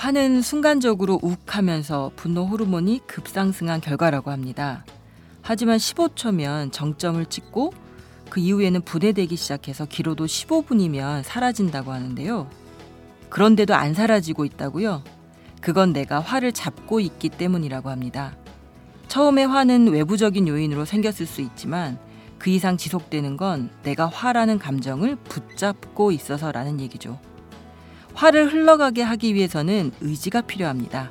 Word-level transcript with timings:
화는 0.00 0.40
순간적으로 0.40 1.20
욱하면서 1.20 2.12
분노 2.16 2.46
호르몬이 2.46 3.00
급상승한 3.06 3.82
결과라고 3.82 4.30
합니다. 4.30 4.82
하지만 5.42 5.76
15초면 5.76 6.72
정점을 6.72 7.22
찍고 7.26 7.74
그 8.30 8.40
이후에는 8.40 8.80
분해되기 8.80 9.36
시작해서 9.36 9.84
길어도 9.84 10.24
15분이면 10.24 11.22
사라진다고 11.22 11.92
하는데요. 11.92 12.48
그런데도 13.28 13.74
안 13.74 13.92
사라지고 13.92 14.46
있다고요? 14.46 15.04
그건 15.60 15.92
내가 15.92 16.18
화를 16.18 16.52
잡고 16.52 17.00
있기 17.00 17.28
때문이라고 17.28 17.90
합니다. 17.90 18.34
처음에 19.08 19.44
화는 19.44 19.88
외부적인 19.88 20.48
요인으로 20.48 20.86
생겼을 20.86 21.26
수 21.26 21.42
있지만 21.42 21.98
그 22.38 22.48
이상 22.48 22.78
지속되는 22.78 23.36
건 23.36 23.68
내가 23.82 24.06
화라는 24.06 24.60
감정을 24.60 25.16
붙잡고 25.16 26.10
있어서라는 26.10 26.80
얘기죠. 26.80 27.18
화를 28.20 28.52
흘러가게 28.52 29.00
하기 29.00 29.34
위해서는 29.34 29.92
의지가 30.02 30.42
필요합니다. 30.42 31.10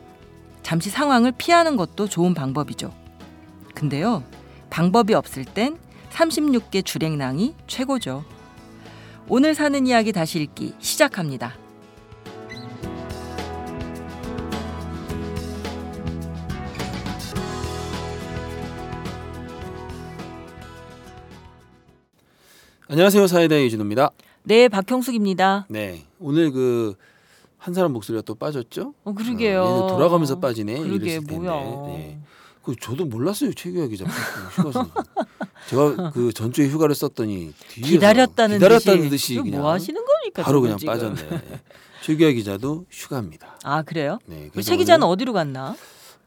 잠시 0.62 0.92
상황을 0.92 1.32
피하는 1.32 1.76
것도 1.76 2.08
좋은 2.08 2.36
방법이죠. 2.36 2.94
근데요, 3.74 4.24
방법이 4.70 5.16
없을 5.16 5.44
땐 5.44 5.80
36개 6.12 6.86
주랭낭이 6.86 7.56
최고죠. 7.66 8.24
오늘 9.28 9.56
사는 9.56 9.88
이야기 9.88 10.12
다시 10.12 10.40
읽기 10.40 10.76
시작합니다. 10.78 11.56
안녕하세요 22.88 23.26
사이다 23.26 23.56
이준호입니다. 23.56 24.12
네, 24.44 24.68
박형숙입니다. 24.68 25.66
네 25.70 26.09
오늘 26.20 26.52
그 26.52 26.96
한 27.60 27.74
사람 27.74 27.92
목소리가 27.92 28.22
또 28.24 28.36
빠졌죠? 28.36 28.94
어, 29.04 29.14
그러게요. 29.14 29.62
어, 29.62 29.76
얘는 29.78 29.88
돌아가면서 29.90 30.40
빠지네. 30.40 30.80
그러게. 30.80 31.20
뭐야. 31.20 31.88
네. 31.88 32.20
그 32.64 32.76
저도 32.80 33.06
몰랐어요 33.06 33.54
최규하 33.54 33.88
기자 33.88 34.06
휴가서. 34.06 34.90
제가 35.68 36.12
그 36.12 36.32
전주에 36.34 36.68
휴가를 36.68 36.96
썼더니 36.96 37.54
기다렸다는, 37.68 38.58
기다렸다는 38.58 39.02
듯이, 39.04 39.10
듯이 39.10 39.34
이거 39.34 39.44
그냥 39.44 39.62
뭐 39.62 39.72
하시는 39.72 40.02
거니까 40.04 40.42
바로 40.44 40.62
그냥 40.62 40.78
지금. 40.78 40.94
빠졌네. 40.94 41.42
최규하 42.02 42.32
기자도 42.32 42.86
휴가입니다. 42.90 43.60
아 43.64 43.82
그래요? 43.82 44.20
네, 44.26 44.50
최 44.64 44.78
기자는 44.78 45.06
어디로 45.06 45.34
갔나? 45.34 45.76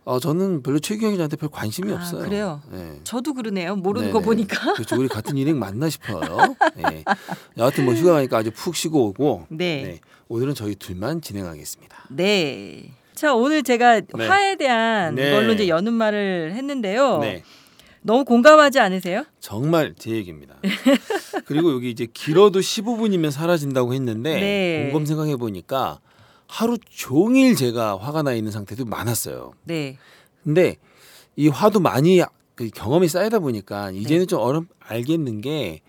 어, 0.05 0.19
저는 0.19 0.63
별로 0.63 0.81
최규하 0.81 1.13
기자한테 1.13 1.37
별 1.37 1.49
관심이 1.49 1.93
아, 1.93 1.97
없어요. 1.97 2.25
그래요? 2.25 2.61
네. 2.73 3.01
저도 3.05 3.35
그러네요. 3.35 3.77
모르는 3.77 4.09
네네. 4.09 4.13
거 4.13 4.21
보니까. 4.21 4.75
그렇죠. 4.75 4.97
우리 4.97 5.09
같은 5.09 5.37
일행 5.37 5.59
맞나 5.59 5.89
싶어요. 5.89 6.57
네. 6.75 7.05
여하튼 7.57 7.85
뭐 7.85 7.95
휴가 7.95 8.15
가니까 8.15 8.39
아주 8.39 8.51
푹 8.51 8.75
쉬고 8.75 9.09
오고. 9.09 9.47
네. 9.51 9.83
네. 9.83 10.01
오늘은 10.29 10.55
저희 10.55 10.75
둘만 10.75 11.21
진행하겠습니다. 11.21 11.97
네. 12.11 12.91
자 13.15 13.35
오늘 13.35 13.63
제가 13.63 14.01
네. 14.01 14.27
화에 14.27 14.57
대한 14.57 15.15
네. 15.15 15.31
걸로 15.31 15.53
이제 15.53 15.69
여는 15.69 15.93
말을 15.93 16.53
했는데요. 16.57 17.19
네. 17.19 17.45
너무 18.01 18.25
공감하지 18.25 18.81
않으세요? 18.81 19.25
정말 19.39 19.95
제 19.97 20.11
얘기입니다. 20.11 20.57
그리고 21.45 21.73
여기 21.73 21.89
이제 21.91 22.09
길어도 22.13 22.59
15분이면 22.59 23.31
사라진다고 23.31 23.95
했는데 23.95 24.41
네. 24.41 24.83
곰곰 24.91 25.07
생각해 25.07 25.37
보니까 25.37 26.01
하루 26.53 26.77
종일 26.91 27.57
제가 27.57 27.99
화가 27.99 28.23
나 28.23 28.33
있는 28.33 28.53
상태도 28.53 28.85
많았어요. 28.85 29.53
네. 29.65 29.97
근데 30.45 30.77
이 31.37 31.49
화도 31.49 31.81
많이 31.81 32.23
그 32.55 32.69
경험이 32.69 33.09
쌓이다 33.09 33.39
보니까 33.39 33.91
네. 33.91 33.99
이제는 33.99 34.27
좀 34.27 34.41
어렵 34.41 34.65
알겠는 34.81 35.41
게 35.41 35.81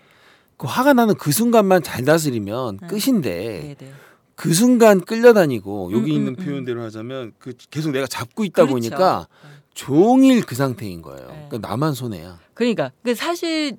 그 0.56 0.66
화가 0.66 0.92
나는 0.94 1.14
그 1.16 1.32
순간만 1.32 1.82
잘 1.82 2.04
다스리면 2.04 2.78
음. 2.82 2.86
끝인데 2.86 3.30
네, 3.30 3.76
네. 3.78 3.92
그 4.34 4.52
순간 4.52 5.00
끌려다니고 5.00 5.92
여기 5.92 6.12
음, 6.12 6.16
있는 6.16 6.28
음, 6.34 6.36
음. 6.38 6.44
표현대로 6.44 6.82
하자면 6.82 7.32
그 7.38 7.54
계속 7.70 7.90
내가 7.92 8.06
잡고 8.06 8.44
있다 8.44 8.66
그렇죠. 8.66 8.72
보니까 8.72 9.28
종일 9.74 10.44
그 10.44 10.54
상태인 10.54 11.02
거예요. 11.02 11.28
네. 11.28 11.46
그러니까 11.48 11.68
나만 11.68 11.94
손해야. 11.94 12.38
그러니까 12.54 12.92
그 13.02 13.14
사실 13.14 13.76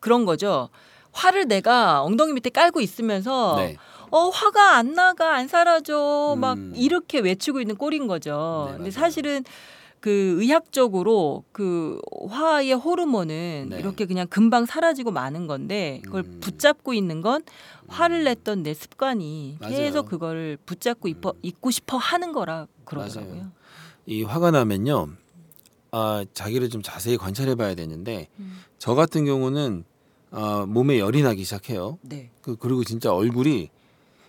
그런 0.00 0.24
거죠. 0.24 0.68
화를 1.12 1.48
내가 1.48 2.02
엉덩이 2.02 2.32
밑에 2.34 2.50
깔고 2.50 2.80
있으면서 2.80 3.56
네. 3.56 3.76
어 4.10 4.28
화가 4.28 4.76
안 4.76 4.94
나가 4.94 5.34
안 5.34 5.48
사라져 5.48 6.36
막 6.38 6.56
음. 6.58 6.72
이렇게 6.76 7.20
외치고 7.20 7.60
있는 7.60 7.76
꼴인 7.76 8.06
거죠. 8.06 8.68
네, 8.70 8.76
근데. 8.76 8.90
사실은 8.90 9.44
그 10.00 10.36
의학적으로 10.40 11.44
그 11.52 12.00
화의 12.28 12.72
호르몬은 12.72 13.66
네. 13.70 13.78
이렇게 13.78 14.06
그냥 14.06 14.26
금방 14.28 14.64
사라지고 14.64 15.10
마는 15.10 15.46
건데 15.46 16.00
그걸 16.04 16.22
음. 16.22 16.38
붙잡고 16.40 16.94
있는 16.94 17.20
건 17.20 17.42
화를 17.88 18.24
냈던 18.24 18.62
내 18.62 18.74
습관이 18.74 19.56
맞아요. 19.60 19.76
계속 19.76 20.06
그거를 20.06 20.56
붙잡고 20.64 21.08
음. 21.08 21.32
있고 21.42 21.70
싶어 21.70 21.96
하는 21.96 22.32
거라 22.32 22.66
그러더라고요. 22.84 23.34
맞아요. 23.34 23.52
이 24.06 24.22
화가 24.22 24.52
나면요. 24.52 25.08
아, 25.90 26.24
자기를 26.32 26.68
좀 26.70 26.82
자세히 26.82 27.16
관찰해 27.16 27.54
봐야 27.56 27.74
되는데 27.74 28.28
음. 28.38 28.60
저 28.78 28.94
같은 28.94 29.24
경우는 29.24 29.84
아, 30.30 30.66
몸에 30.68 30.98
열이 30.98 31.22
나기 31.22 31.44
시작해요. 31.44 31.98
네. 32.02 32.30
그 32.42 32.56
그리고 32.56 32.84
진짜 32.84 33.12
얼굴이 33.12 33.70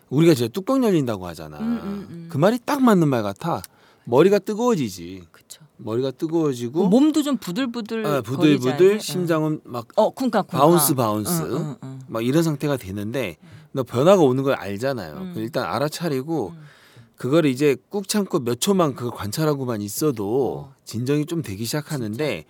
우리가 0.10 0.34
진짜 0.34 0.52
뚜껑 0.52 0.84
열린다고 0.84 1.26
하잖아. 1.28 1.60
음, 1.60 1.64
음, 1.64 2.08
음. 2.10 2.28
그 2.30 2.38
말이 2.38 2.60
딱 2.64 2.82
맞는 2.82 3.08
말 3.08 3.24
같아. 3.24 3.62
머리가 4.06 4.40
뜨거워지지. 4.40 5.24
그렇죠. 5.32 5.62
머리가 5.78 6.12
뜨거워지고 6.12 6.88
몸도 6.90 7.24
좀 7.24 7.38
부들부들 7.38 8.06
아, 8.06 8.22
부들부들? 8.22 9.00
심장은 9.00 9.62
막 9.64 9.88
어 9.96 10.10
쿵쾅 10.10 10.44
쿵쾅 10.44 10.60
bounce 10.60 10.94
bounce 10.96 11.42
응, 11.44 11.56
응, 11.56 11.76
응. 11.84 12.00
막 12.08 12.26
이런 12.26 12.44
상태가 12.44 12.76
되는데 12.76 13.38
너 13.72 13.84
변화가 13.84 14.22
오는 14.22 14.44
걸 14.44 14.56
알잖아요. 14.56 15.14
음. 15.16 15.32
그 15.34 15.40
일단 15.40 15.64
알아차리고 15.66 16.50
음. 16.56 16.62
그걸 17.16 17.46
이제 17.46 17.78
꾹 17.90 18.08
참고 18.08 18.40
몇 18.40 18.60
초만 18.60 18.94
그걸 18.96 19.12
관찰하고만 19.12 19.82
있어도 19.82 20.58
어. 20.70 20.76
진정이 20.86 21.26
좀 21.26 21.42
되기 21.42 21.64
시작하는데 21.66 22.46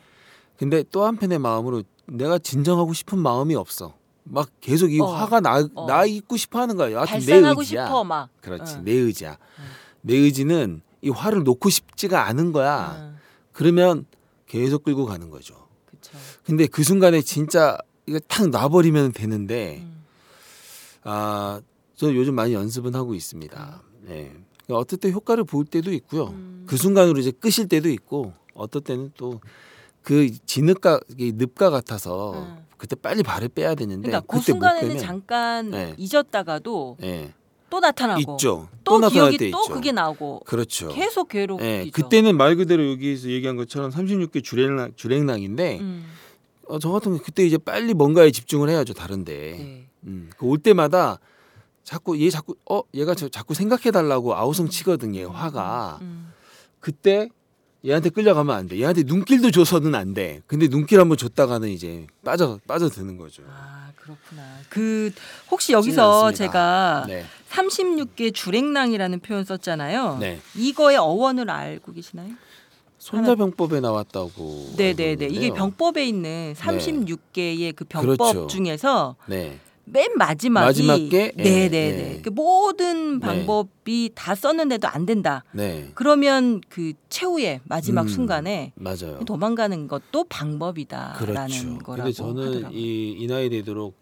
근데 0.58 0.84
또 0.91 1.06
한편의 1.06 1.40
마음으로 1.40 1.84
내가 2.08 2.40
진정하고 2.40 2.94
싶은 2.94 3.20
마음이 3.20 3.53
없어. 3.56 3.94
막 4.24 4.50
계속 4.62 4.91
이 4.91 5.00
어. 5.00 5.06
화가 5.06 5.40
나, 5.41 5.68
어. 5.75 5.85
나 5.88 6.06
있고 6.06 6.38
싶어 6.38 6.59
하는 6.59 6.75
거야. 6.75 6.91
여하튼 6.91 7.19
내 7.19 7.25
발산하고 7.25 7.62
의지야. 7.62 7.85
싶어 7.85 8.03
막. 8.03 8.30
그렇지. 8.41 8.75
응. 8.78 8.85
내 8.85 8.91
의지야. 8.91 9.31
응. 9.59 9.63
내 10.02 10.16
의지는 10.16 10.81
이 11.02 11.09
화를 11.09 11.44
놓고 11.44 11.69
싶지가 11.69 12.28
않은 12.28 12.52
거야. 12.52 12.96
응, 13.00 13.18
그러면 13.53 14.06
계속 14.47 14.84
끌고 14.84 15.06
가는 15.06 15.29
거죠. 15.29 15.68
그쵸. 15.85 16.12
근데 16.44 16.68
그 16.68 16.84
순간에 16.84 17.22
진짜 17.22 17.78
이거 18.06 18.19
탁 18.28 18.50
놔버리면 18.50 19.13
되는데 19.13 19.79
음. 19.84 20.03
아, 21.03 21.62
저 21.96 22.13
요즘 22.13 22.35
많이 22.35 22.53
연습은 22.53 22.96
하고 22.96 23.13
있습니다. 23.13 23.81
네. 24.02 24.31
그러니까 24.66 24.78
어떨 24.81 25.00
때 25.00 25.12
효과를 25.12 25.44
볼 25.44 25.66
때도 25.66 25.91
있고요. 25.94 26.28
음. 26.28 26.63
그 26.68 26.78
순간으로 26.78 27.19
이제 27.19 27.31
끄실 27.31 27.68
때도 27.68 27.90
있고 27.90 28.34
어떨 28.53 28.81
때는 28.81 29.12
또 29.18 29.40
그 30.01 30.29
진흙가 30.45 30.99
이 31.17 31.33
늪가 31.35 31.69
같아서 31.69 32.33
음. 32.33 32.65
그때 32.77 32.95
빨리 32.95 33.23
발을 33.23 33.49
빼야 33.49 33.75
되는데 33.75 34.09
그러니까 34.09 34.31
그 34.31 34.41
순간에는 34.41 34.97
잠깐 34.97 35.71
네. 35.71 35.93
잊었다가도 35.97 36.97
예. 37.03 37.33
또 37.69 37.79
나타나고 37.79 38.19
있죠. 38.19 38.67
또, 38.83 38.97
나타날 38.99 39.11
기억이 39.11 39.37
때또 39.37 39.59
있죠. 39.63 39.73
그게 39.73 39.91
나오고 39.91 40.41
그렇죠. 40.45 40.87
계속 40.89 41.27
괴롭히죠. 41.27 41.65
예, 41.65 41.89
그때는 41.91 42.35
말 42.35 42.55
그대로 42.55 42.89
여기서 42.91 43.29
얘기한 43.29 43.57
것처럼 43.57 43.91
36개 43.91 44.43
주랭랑 44.43 44.93
주랭랑인데 44.95 45.79
음. 45.79 46.05
어, 46.67 46.79
저 46.79 46.91
같은 46.91 47.11
경우 47.11 47.21
그때 47.23 47.45
이제 47.45 47.57
빨리 47.57 47.93
뭔가에 47.93 48.31
집중을 48.31 48.69
해야죠 48.69 48.93
다른데 48.93 49.33
네. 49.33 49.87
음, 50.05 50.29
그올 50.37 50.57
때마다 50.59 51.19
자꾸 51.83 52.19
얘 52.21 52.29
자꾸 52.29 52.55
어 52.69 52.81
얘가 52.93 53.16
저 53.16 53.27
자꾸 53.27 53.53
생각해 53.53 53.91
달라고 53.91 54.35
아우성 54.35 54.69
치거든요 54.69 55.29
화가 55.29 55.99
음. 56.01 56.31
그때 56.79 57.29
얘한테 57.85 58.09
끌려가면 58.09 58.56
안 58.56 58.67
돼 58.67 58.79
얘한테 58.79 59.03
눈길도 59.03 59.51
줘서는 59.51 59.95
안 59.95 60.13
돼 60.13 60.41
근데 60.47 60.67
눈길 60.67 61.00
한번 61.00 61.17
줬다가는 61.17 61.69
이제 61.69 62.07
빠져 62.25 62.59
빠져드는 62.67 63.17
거죠 63.17 63.44
아 63.47 63.90
그렇구나. 63.95 64.41
그 64.69 65.12
혹시 65.52 65.72
여기서. 65.73 66.31
제가 66.31 67.05
네 67.08 67.26
36개 67.49 68.34
주랭랑이라는 68.34 69.20
표현 69.20 69.43
썼잖아요. 69.46 70.17
네. 70.20 70.40
이거의 70.55 70.97
어원을 70.97 71.49
알고 71.49 71.93
계시나요? 71.93 72.29
손자병법에 72.97 73.79
나왔다고 73.79 74.73
네네네. 74.78 75.11
알고 75.11 75.23
이게 75.26 75.34
있는데요. 75.35 75.53
병법에 75.53 76.05
있는 76.08 76.53
36개의 76.58 77.76
그 77.76 77.85
병법 77.85 78.17
그렇죠. 78.34 78.47
중에서 78.47 79.16
네 79.28 79.59
맨 79.91 80.08
마지막이 80.18 80.66
마지막 80.66 80.97
게? 81.09 81.32
예, 81.38 81.44
네네네. 81.44 82.16
예. 82.18 82.22
그 82.22 82.30
모든 82.30 83.20
네. 83.20 83.26
방법이 83.26 84.12
다 84.16 84.36
썼는데도 84.36 84.88
안 84.88 85.06
된다. 85.06 85.44
네. 85.52 85.91
그러면 85.96 86.62
그 86.70 86.94
최후의 87.09 87.62
마지막 87.64 88.03
음, 88.03 88.08
순간에 88.08 88.72
맞아요 88.76 89.20
도망가는 89.26 89.88
것도 89.88 90.26
방법이다라는 90.30 91.18
그렇죠. 91.18 91.78
거라고 91.80 92.03
근데 92.03 92.12
저는 92.12 92.47
하더라고요. 92.47 92.78
이, 92.80 93.16
이 93.20 93.28
나이 93.28 93.50
되도록 93.50 93.96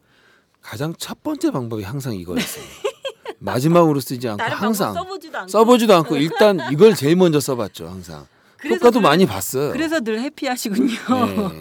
가장 0.62 0.94
첫 0.98 1.24
번째 1.24 1.52
방법이 1.52 1.84
항상 1.84 2.14
이거였어요. 2.14 2.64
마지막으로 3.40 4.00
쓰지 4.00 4.28
않고 4.30 4.44
항상 4.44 4.94
써보지도 4.94 5.38
않고 5.38 5.48
써보지도 5.50 5.96
않고 5.96 6.18
일단 6.18 6.60
이걸 6.72 6.96
제일 6.96 7.16
먼저 7.16 7.40
써봤죠 7.40 7.88
항상. 7.88 8.26
효과도 8.66 8.94
늘- 9.00 9.02
많이 9.02 9.26
봤어요. 9.28 9.72
그래서 9.72 10.00
늘 10.00 10.20
해피하시군요. 10.22 10.88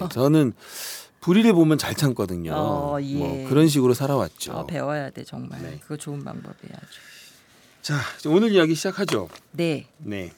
네, 0.00 0.08
저는 0.10 0.54
불의를 1.26 1.54
보면 1.54 1.76
잘 1.76 1.92
참거든요. 1.96 2.52
어, 2.54 2.98
예. 3.02 3.14
뭐 3.14 3.48
그런 3.48 3.66
식으로 3.66 3.94
살아왔죠. 3.94 4.52
어, 4.52 4.66
배워야 4.66 5.10
돼 5.10 5.24
정말. 5.24 5.60
네. 5.60 5.78
그거 5.82 5.96
좋은 5.96 6.22
방법이야 6.22 6.70
아주. 6.72 7.00
자, 7.82 7.96
오늘 8.28 8.52
이야기 8.52 8.76
시작하죠. 8.76 9.28
네. 9.50 9.88
네. 9.98 10.30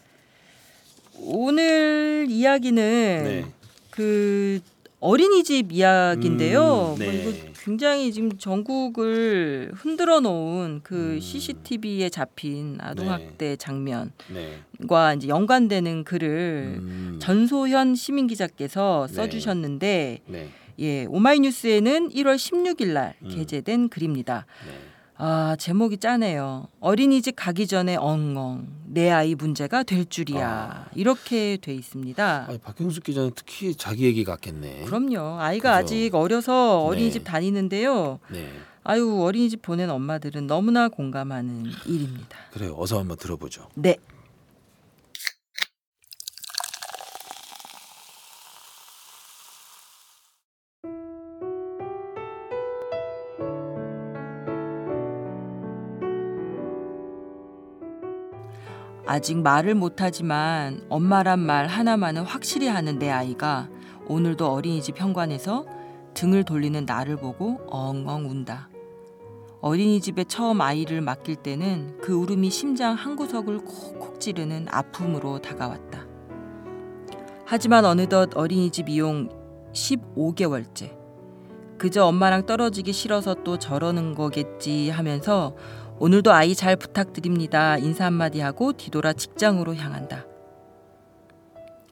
오늘 1.19 2.27
이야기는 2.31 2.83
네. 2.83 3.45
그 3.91 4.61
어린이집 4.99 5.73
이야기인데요. 5.73 6.95
음, 6.95 6.99
네. 6.99 7.23
뭐 7.23 7.33
이거 7.33 7.53
굉장히 7.63 8.11
지금 8.11 8.39
전국을 8.39 9.73
흔들어 9.75 10.21
놓은 10.21 10.81
그 10.83 11.17
음. 11.17 11.21
CCTV에 11.21 12.09
잡힌 12.09 12.79
아동학대 12.81 13.57
장면과 13.57 14.11
네. 14.33 15.15
이제 15.19 15.29
연관되는 15.29 16.05
글을 16.05 16.77
음, 16.79 17.19
전소현 17.21 17.95
시민 17.95 18.27
기자께서 18.27 19.07
네. 19.11 19.15
써주셨는데 19.15 20.21
네. 20.25 20.49
예 20.79 21.07
오마이뉴스에는 21.07 22.11
1월 22.11 22.37
16일 22.37 22.93
날 22.93 23.15
음. 23.23 23.29
게재된 23.29 23.89
글입니다. 23.89 24.47
네. 24.67 24.73
아 25.21 25.57
제목이 25.59 25.97
짜네요. 25.99 26.69
어린이집 26.79 27.35
가기 27.35 27.67
전에 27.67 27.97
엉엉 27.97 28.69
내 28.87 29.11
아이 29.11 29.35
문제가 29.35 29.83
될 29.83 30.07
줄이야 30.07 30.49
아. 30.49 30.91
이렇게 30.95 31.57
돼 31.61 31.75
있습니다. 31.75 32.47
아니, 32.49 32.59
박형수 32.59 33.01
기자는 33.01 33.33
특히 33.35 33.75
자기 33.75 34.05
얘기 34.05 34.23
같겠네. 34.23 34.85
그럼요. 34.85 35.41
아이가 35.41 35.83
그죠. 35.83 35.95
아직 35.95 36.15
어려서 36.15 36.85
어린이집 36.85 37.25
네. 37.25 37.31
다니는데요. 37.33 38.21
네. 38.31 38.49
아유 38.85 39.21
어린이집 39.21 39.61
보낸 39.61 39.91
엄마들은 39.91 40.47
너무나 40.47 40.89
공감하는 40.89 41.67
일입니다. 41.87 42.39
그래요. 42.53 42.75
어서 42.79 43.01
한번 43.01 43.17
들어보죠. 43.17 43.69
네. 43.75 43.97
아직 59.09 59.39
말을 59.39 59.75
못하지만 59.75 60.85
엄마란 60.91 61.39
말 61.39 61.67
하나만은 61.67 62.25
확실히 62.25 62.69
하는 62.69 62.99
내 62.99 63.09
아이가 63.09 63.71
오늘도 64.07 64.47
어린이집 64.47 65.01
현관에서 65.01 65.65
등을 66.13 66.45
돌리는 66.45 66.85
나를 66.85 67.17
보고 67.17 67.59
엉엉 67.69 68.29
운다. 68.29 68.69
어린이집에 69.63 70.25
처음 70.25 70.61
아이를 70.61 71.01
맡길 71.01 71.37
때는 71.37 71.97
그 72.03 72.13
울음이 72.13 72.51
심장 72.51 72.93
한 72.97 73.17
구석을 73.17 73.61
콕콕 73.61 74.21
찌르는 74.21 74.67
아픔으로 74.71 75.39
다가왔다. 75.39 76.05
하지만 77.47 77.87
어느덧 77.87 78.37
어린이집 78.37 78.91
이용 78.91 79.31
15개월째. 79.73 80.99
그저 81.79 82.05
엄마랑 82.05 82.45
떨어지기 82.45 82.93
싫어서 82.93 83.37
또 83.43 83.59
저러는 83.59 84.15
거겠지 84.15 84.91
하면서 84.91 85.57
오늘도 86.01 86.33
아이 86.33 86.55
잘 86.55 86.77
부탁드립니다. 86.77 87.77
인사 87.79 88.05
한마디 88.05 88.39
하고 88.39 88.73
뒤돌아 88.73 89.13
직장으로 89.15 89.75
향한다. 89.75 90.27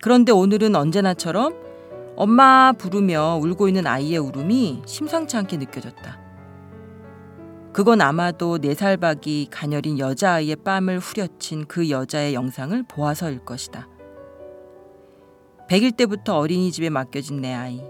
그런데 0.01 0.31
오늘은 0.31 0.77
언제나처럼 0.77 1.55
엄마 2.15 2.73
부르며 2.73 3.41
울고 3.43 3.67
있는 3.67 3.87
아이의 3.87 4.19
울음이 4.19 4.83
심상치 4.87 5.37
않게 5.37 5.57
느껴졌다. 5.57 6.21
그건 7.73 8.01
아마도 8.01 8.59
네 8.59 8.75
살박이 8.75 9.49
가녀린 9.51 9.99
여자아이의 9.99 10.57
뺨을 10.65 11.01
후려친 11.01 11.67
그 11.67 11.91
여자의 11.91 12.33
영상을 12.33 12.81
보아서일 12.85 13.41
것이다. 13.45 13.89
100일 15.69 15.97
때부터 15.97 16.39
어린이집에 16.39 16.91
맡겨진 16.91 17.41
내 17.41 17.53
아이. 17.53 17.83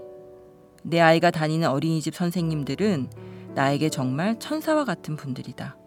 내 0.81 0.99
아이가 0.99 1.29
다니는 1.29 1.69
어린이집 1.69 2.15
선생님들은 2.15 3.09
나에게 3.53 3.89
정말 3.89 4.39
천사와 4.39 4.83
같은 4.83 5.15
분들이다. 5.15 5.77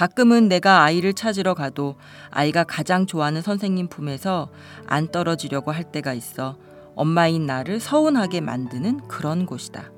가끔은 0.00 0.48
내가 0.48 0.82
아이를 0.82 1.12
찾으러 1.12 1.52
가도 1.52 1.96
아이가 2.30 2.64
가장 2.64 3.04
좋아하는 3.04 3.42
선생님 3.42 3.88
품에서 3.88 4.48
안 4.86 5.08
떨어지려고 5.08 5.72
할 5.72 5.92
때가 5.92 6.14
있어 6.14 6.56
엄마인 6.94 7.44
나를 7.44 7.80
서운하게 7.80 8.40
만드는 8.40 9.08
그런 9.08 9.44
곳이다. 9.44 9.92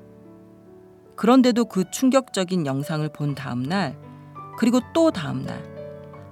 그런데도 1.15 1.63
그 1.63 1.89
충격적인 1.89 2.65
영상을 2.65 3.07
본 3.13 3.33
다음 3.33 3.63
날, 3.63 3.97
그리고 4.57 4.81
또 4.93 5.09
다음 5.09 5.45
날, 5.45 5.63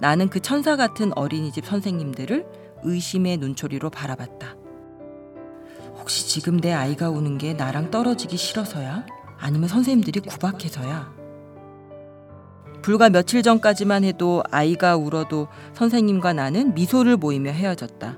나는 0.02 0.28
그 0.28 0.42
천사 0.42 0.76
같은 0.76 1.14
어린이집 1.18 1.66
선생님들을 1.66 2.46
의심의 2.84 3.38
눈초리로 3.38 3.90
바라봤다. 3.90 4.54
혹시 5.98 6.28
지금 6.28 6.60
내 6.60 6.74
아이가 6.74 7.10
우는 7.10 7.38
게 7.38 7.54
나랑 7.54 7.90
떨어지기 7.90 8.36
싫어서야? 8.36 9.06
아니면 9.40 9.70
선생님들이 9.70 10.20
구박해서야? 10.20 11.21
불과 12.82 13.10
며칠 13.10 13.44
전까지만 13.44 14.04
해도 14.04 14.44
아이가 14.50 14.96
울어도 14.96 15.48
선생님과 15.74 16.34
나는 16.34 16.74
미소를 16.74 17.18
모이며 17.18 17.52
헤어졌다. 17.52 18.18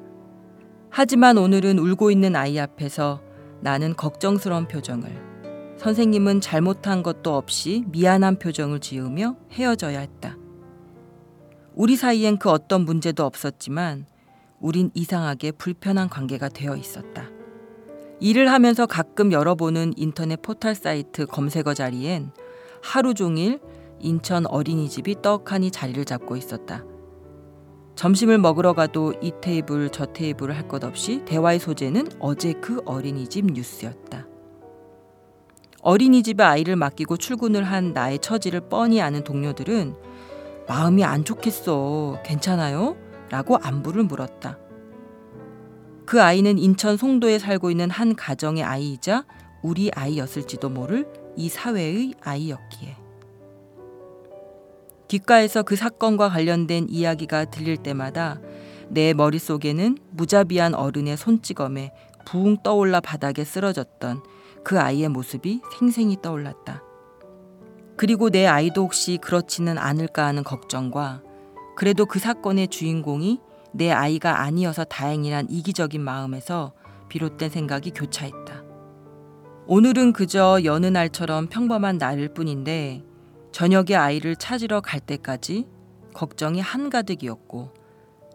하지만 0.89 1.37
오늘은 1.37 1.79
울고 1.79 2.11
있는 2.11 2.35
아이 2.35 2.59
앞에서 2.59 3.21
나는 3.61 3.95
걱정스러운 3.95 4.67
표정을, 4.67 5.09
선생님은 5.77 6.39
잘못한 6.39 7.03
것도 7.03 7.35
없이 7.35 7.83
미안한 7.87 8.39
표정을 8.39 8.79
지으며 8.79 9.35
헤어져야 9.51 9.99
했다. 9.99 10.37
우리 11.73 11.95
사이엔 11.95 12.37
그 12.37 12.49
어떤 12.49 12.85
문제도 12.85 13.25
없었지만 13.25 14.05
우린 14.59 14.91
이상하게 14.93 15.51
불편한 15.51 16.07
관계가 16.07 16.49
되어 16.49 16.77
있었다. 16.77 17.29
일을 18.21 18.49
하면서 18.49 18.85
가끔 18.85 19.33
열어보는 19.33 19.93
인터넷 19.97 20.41
포털 20.41 20.75
사이트 20.75 21.25
검색어 21.25 21.73
자리엔 21.73 22.31
하루 22.81 23.13
종일 23.13 23.59
인천 24.03 24.45
어린이집이 24.45 25.21
떡하니 25.21 25.71
자리를 25.71 26.05
잡고 26.05 26.35
있었다. 26.35 26.83
점심을 27.95 28.37
먹으러 28.37 28.73
가도 28.73 29.13
이 29.21 29.31
테이블 29.41 29.89
저 29.89 30.05
테이블을 30.05 30.55
할것 30.55 30.83
없이 30.83 31.23
대화의 31.25 31.59
소재는 31.59 32.09
어제 32.19 32.53
그 32.53 32.81
어린이집 32.85 33.45
뉴스였다. 33.45 34.27
어린이집에 35.81 36.43
아이를 36.43 36.75
맡기고 36.75 37.17
출근을 37.17 37.63
한 37.63 37.93
나의 37.93 38.19
처지를 38.19 38.69
뻔히 38.69 39.01
아는 39.01 39.23
동료들은 39.23 39.95
마음이 40.67 41.03
안 41.03 41.25
좋겠어. 41.25 42.19
괜찮아요? 42.23 42.95
라고 43.29 43.57
안부를 43.57 44.03
물었다. 44.03 44.57
그 46.05 46.21
아이는 46.21 46.57
인천 46.57 46.97
송도에 46.97 47.39
살고 47.39 47.71
있는 47.71 47.89
한 47.89 48.15
가정의 48.15 48.63
아이이자 48.63 49.25
우리 49.61 49.91
아이였을지도 49.93 50.69
모를 50.69 51.07
이 51.35 51.49
사회의 51.49 52.13
아이였기에. 52.21 53.02
귓가에서 55.13 55.61
그 55.61 55.75
사건과 55.75 56.29
관련된 56.29 56.87
이야기가 56.89 57.45
들릴 57.45 57.77
때마다 57.77 58.41
내 58.89 59.13
머릿속에는 59.13 59.99
무자비한 60.09 60.73
어른의 60.73 61.17
손찌검에 61.17 61.93
붕 62.25 62.57
떠올라 62.63 62.99
바닥에 62.99 63.43
쓰러졌던 63.43 64.23
그 64.63 64.79
아이의 64.79 65.09
모습이 65.09 65.61
생생히 65.77 66.17
떠올랐다. 66.19 66.81
그리고 67.95 68.31
내 68.31 68.47
아이도 68.47 68.81
혹시 68.81 69.19
그렇지는 69.21 69.77
않을까 69.77 70.25
하는 70.25 70.43
걱정과 70.43 71.21
그래도 71.75 72.07
그 72.07 72.17
사건의 72.17 72.69
주인공이 72.69 73.39
내 73.71 73.91
아이가 73.91 74.41
아니어서 74.41 74.83
다행이란 74.83 75.45
이기적인 75.51 76.01
마음에서 76.01 76.73
비롯된 77.09 77.51
생각이 77.51 77.91
교차했다. 77.91 78.63
오늘은 79.67 80.13
그저 80.13 80.61
여느 80.63 80.87
날처럼 80.87 81.49
평범한 81.49 81.99
날일 81.99 82.33
뿐인데 82.33 83.03
저녁에 83.53 83.95
아이를 83.95 84.35
찾으러 84.35 84.81
갈 84.81 84.99
때까지 84.99 85.67
걱정이 86.15 86.59
한가득이었고 86.59 87.71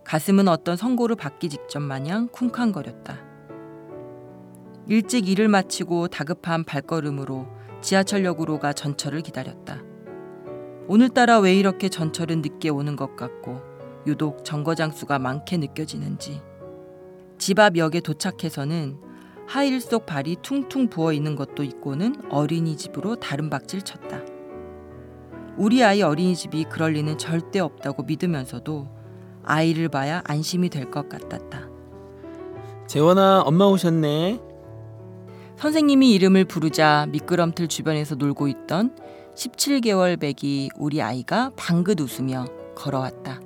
가슴은 0.05 0.47
어떤 0.47 0.77
선고를 0.77 1.17
받기 1.17 1.49
직전 1.49 1.83
마냥 1.83 2.29
쿵쾅거렸다. 2.29 3.19
일찍 4.87 5.29
일을 5.29 5.49
마치고 5.49 6.07
다급한 6.07 6.63
발걸음으로 6.63 7.49
지하철역으로 7.83 8.61
가 8.61 8.73
전철을 8.73 9.23
기다렸다. 9.23 9.83
오늘따라 10.87 11.41
왜 11.41 11.53
이렇게 11.53 11.89
전철은 11.89 12.41
늦게 12.41 12.69
오는 12.69 12.95
것 12.95 13.17
같고 13.17 13.61
유독 14.07 14.45
정거장 14.45 14.93
수가 14.93 15.19
많게 15.19 15.57
느껴지는지 15.57 16.41
집 17.39 17.59
앞 17.59 17.77
역에 17.77 18.01
도착해서는 18.01 18.99
하일 19.49 19.81
속 19.81 20.07
발이 20.07 20.37
퉁퉁 20.43 20.89
부어 20.89 21.13
있는 21.13 21.35
것도 21.35 21.65
있고는 21.65 22.15
어린이집으로 22.31 23.17
다른 23.17 23.51
박질 23.51 23.83
쳤다. 23.83 24.38
우리 25.59 25.83
아이 25.83 26.03
어린이집이 26.03 26.65
그럴 26.65 26.93
리는 26.93 27.19
절대 27.19 27.59
없다고 27.61 28.05
믿으면서도 28.05 28.88
아이를 29.45 29.88
봐야 29.88 30.23
안심이 30.25 30.69
될 30.69 30.91
것 30.91 31.09
같았다. 31.09 31.69
재원아, 32.87 33.43
엄마 33.43 33.67
오셨네. 33.67 34.41
선생님이 35.57 36.12
이름을 36.15 36.45
부르자 36.45 37.07
미끄럼틀 37.11 37.69
주변에서 37.69 38.15
놀고 38.15 38.47
있던 38.49 38.97
17개월 39.35 40.19
배기 40.19 40.71
우리 40.77 41.03
아이가 41.03 41.50
방긋 41.57 42.00
웃으며 42.00 42.47
걸어왔다. 42.77 43.41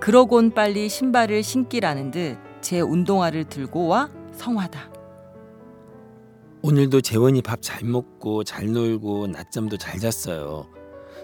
그러곤 0.00 0.50
빨리 0.52 0.88
신발을 0.88 1.42
신기라는 1.42 2.10
듯 2.10 2.38
제 2.60 2.80
운동화를 2.80 3.44
들고 3.44 3.86
와 3.86 4.10
성화다. 4.32 4.90
오늘도 6.62 7.00
재원이 7.00 7.40
밥 7.40 7.62
잘 7.62 7.88
먹고 7.88 8.44
잘 8.44 8.70
놀고 8.70 9.28
낮잠도 9.28 9.78
잘 9.78 9.98
잤어요. 9.98 10.66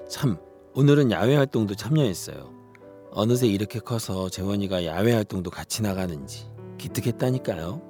참 0.08 0.38
오늘은 0.75 1.10
야외 1.10 1.36
활동도 1.36 1.75
참여했어요. 1.75 2.54
어느새 3.10 3.46
이렇게 3.46 3.80
커서 3.80 4.28
재원이가 4.28 4.84
야외 4.84 5.12
활동도 5.12 5.50
같이 5.50 5.82
나가는지 5.82 6.50
기특했다니까요. 6.78 7.82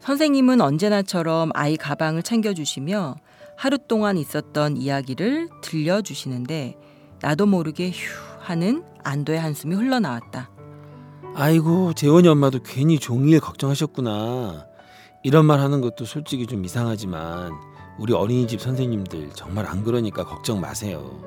선생님은 0.00 0.60
언제나처럼 0.60 1.50
아이 1.54 1.76
가방을 1.76 2.22
챙겨주시며 2.22 3.16
하루 3.56 3.78
동안 3.78 4.16
있었던 4.16 4.76
이야기를 4.76 5.48
들려주시는데 5.62 6.76
나도 7.20 7.46
모르게 7.46 7.90
휴 7.90 8.12
하는 8.40 8.84
안도의 9.02 9.40
한숨이 9.40 9.74
흘러나왔다. 9.74 10.50
아이고 11.34 11.92
재원이 11.94 12.28
엄마도 12.28 12.60
괜히 12.62 12.98
종일 12.98 13.40
걱정하셨구나. 13.40 14.66
이런 15.24 15.46
말 15.46 15.60
하는 15.60 15.80
것도 15.80 16.04
솔직히 16.04 16.46
좀 16.46 16.64
이상하지만 16.64 17.52
우리 17.98 18.12
어린이집 18.12 18.60
선생님들 18.60 19.30
정말 19.34 19.66
안 19.66 19.82
그러니까 19.82 20.24
걱정 20.24 20.60
마세요. 20.60 21.20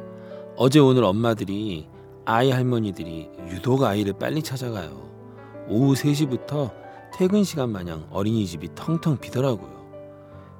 어제 0.56 0.80
오늘 0.80 1.04
엄마들이 1.04 1.88
아이 2.24 2.50
할머니들이 2.50 3.30
유독 3.50 3.84
아이를 3.84 4.14
빨리 4.14 4.42
찾아가요. 4.42 5.10
오후 5.68 5.94
3시부터 5.94 6.72
퇴근 7.14 7.44
시간 7.44 7.72
마냥 7.72 8.08
어린이집이 8.10 8.70
텅텅 8.74 9.18
비더라고요. 9.18 9.82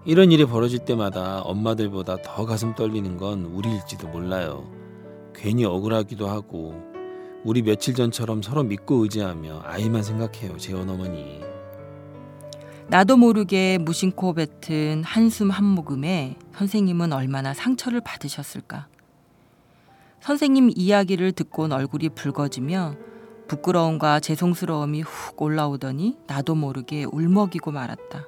이런 0.04 0.32
일이 0.32 0.46
벌어질 0.46 0.80
때마다 0.80 1.42
엄마들보다 1.42 2.18
더 2.24 2.46
가슴 2.46 2.76
떨리는 2.76 3.18
건 3.18 3.46
우리일지도 3.46 4.08
몰라요. 4.10 4.70
괜히 5.34 5.64
억울하기도 5.64 6.28
하고 6.28 6.74
우리 7.46 7.62
며칠 7.62 7.96
전처럼 7.96 8.42
서로 8.42 8.64
믿고 8.64 9.04
의지하며 9.04 9.62
아이만 9.64 10.04
생각해요. 10.04 10.58
재원 10.58 10.90
어머니. 10.90 11.51
나도 12.92 13.16
모르게 13.16 13.78
무심코 13.78 14.34
뱉은 14.34 15.06
한숨 15.06 15.50
한 15.50 15.64
모금에 15.64 16.36
선생님은 16.54 17.14
얼마나 17.14 17.54
상처를 17.54 18.02
받으셨을까. 18.02 18.90
선생님 20.20 20.72
이야기를 20.76 21.32
듣곤 21.32 21.72
얼굴이 21.72 22.10
붉어지며 22.10 22.96
부끄러움과 23.48 24.20
죄송스러움이 24.20 25.04
훅 25.04 25.42
올라오더니 25.42 26.18
나도 26.28 26.56
모르게 26.56 27.06
울먹이고 27.06 27.72
말았다. 27.72 28.26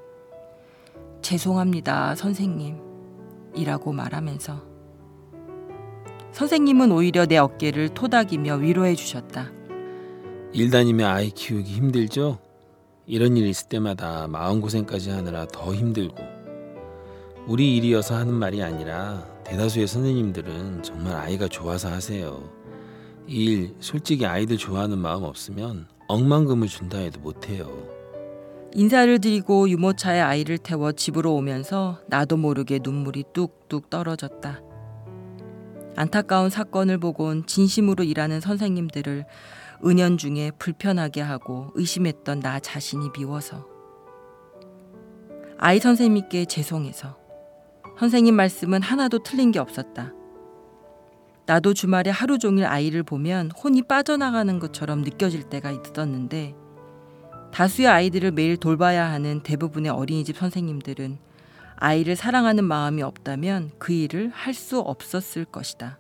죄송합니다, 1.22 2.16
선생님. 2.16 2.78
이라고 3.56 3.92
말하면서. 3.92 4.64
선생님은 6.32 6.94
오히려 6.94 7.26
내 7.26 7.36
어깨를 7.36 7.90
토닥이며 7.90 8.56
위로해 8.56 8.96
주셨다. 8.96 9.52
일 10.54 10.70
다니며 10.70 11.10
아이 11.10 11.32
키우기 11.32 11.70
힘들죠? 11.70 12.53
이런 13.06 13.36
일 13.38 13.48
있을 13.48 13.68
때마다 13.68 14.28
마음고생까지 14.28 15.10
하느라 15.10 15.46
더 15.48 15.74
힘들고 15.74 16.16
우리 17.48 17.76
일이어서 17.78 18.16
하는 18.16 18.34
말이 18.34 18.64
아니라 18.64 19.28
대다수의 19.44 19.88
선생님들은 19.88 20.84
정말 20.84 21.16
아이가 21.16 21.48
좋아서 21.48 21.90
하세요. 21.90 22.50
이 23.28 23.46
일 23.46 23.76
솔직히 23.80 24.26
아이들 24.26 24.58
좋아하는 24.58 24.98
마음 24.98 25.24
없으면 25.24 25.88
억만금을 26.08 26.68
준다 26.68 26.98
해도 26.98 27.20
못해요. 27.20 27.70
인사를 28.74 29.20
드리고 29.20 29.70
유모차에 29.70 30.20
아이를 30.20 30.58
태워 30.58 30.92
집으로 30.92 31.34
오면서 31.36 32.00
나도 32.08 32.38
모르게 32.38 32.80
눈물이 32.82 33.26
뚝뚝 33.34 33.90
떨어졌다. 33.90 34.62
안타까운 35.96 36.50
사건을 36.50 36.98
보곤 36.98 37.46
진심으로 37.46 38.04
일하는 38.04 38.42
선생님들을 38.42 39.26
은연중에 39.86 40.52
불편하게 40.60 41.22
하고 41.22 41.72
의심했던 41.76 42.40
나 42.40 42.60
자신이 42.60 43.10
미워서 43.18 43.68
아이 45.58 45.80
선생님께 45.80 46.46
죄송해서 46.46 47.18
선생님 48.00 48.36
말씀은 48.36 48.82
하나도 48.82 49.24
틀린 49.24 49.52
게 49.52 49.60
없었다. 49.60 50.14
나도 51.46 51.74
주말에 51.74 52.10
하루 52.10 52.40
종일 52.40 52.66
아이를 52.66 53.04
보면 53.04 53.52
혼이 53.52 53.84
빠져나가는 53.84 54.60
것처럼 54.60 55.02
느껴질 55.02 55.44
때가 55.44 55.72
있었는데 55.72 56.56
다수의 57.52 57.88
아이들을 57.88 58.32
매일 58.32 58.58
돌봐야 58.58 59.12
하는 59.12 59.42
대부분의 59.44 59.92
어린이집 59.92 60.38
선생님들은 60.38 61.18
아이를 61.76 62.16
사랑하는 62.16 62.64
마음이 62.64 63.04
없다면 63.04 63.72
그 63.78 63.94
일을 63.94 64.30
할 64.30 64.54
수 64.54 64.80
없었을 64.80 65.46
것이다. 65.46 66.00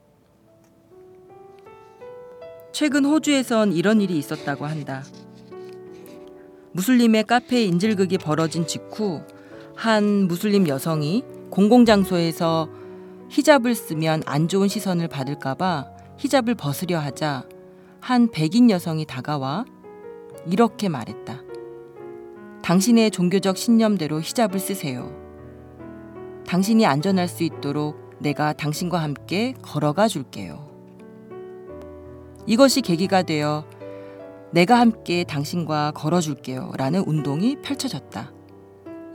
최근 2.73 3.05
호주에선 3.05 3.71
이런 3.71 4.01
일이 4.01 4.17
있었다고 4.17 4.65
한다. 4.65 5.03
무슬림의 6.71 7.25
카페 7.25 7.63
인질극이 7.65 8.17
벌어진 8.17 8.65
직후 8.65 9.21
한 9.75 10.27
무슬림 10.27 10.67
여성이 10.67 11.23
공공장소에서 11.51 12.67
히잡을 13.29 13.75
쓰면 13.75 14.23
안 14.25 14.47
좋은 14.47 14.67
시선을 14.67 15.07
받을까봐 15.07 15.85
히잡을 16.17 16.55
벗으려 16.55 16.97
하자 16.97 17.47
한 17.99 18.31
백인 18.31 18.71
여성이 18.71 19.05
다가와 19.05 19.65
이렇게 20.47 20.89
말했다. 20.89 21.43
당신의 22.63 23.11
종교적 23.11 23.55
신념대로 23.55 24.19
히잡을 24.19 24.59
쓰세요. 24.59 25.15
당신이 26.47 26.87
안전할 26.87 27.27
수 27.27 27.43
있도록 27.43 28.17
내가 28.17 28.53
당신과 28.53 28.97
함께 28.97 29.53
걸어가 29.61 30.07
줄게요. 30.07 30.62
이것이 32.45 32.81
계기가 32.81 33.23
되어 33.23 33.65
내가 34.51 34.79
함께 34.79 35.23
당신과 35.23 35.91
걸어줄게요. 35.95 36.73
라는 36.77 37.03
운동이 37.07 37.57
펼쳐졌다. 37.61 38.31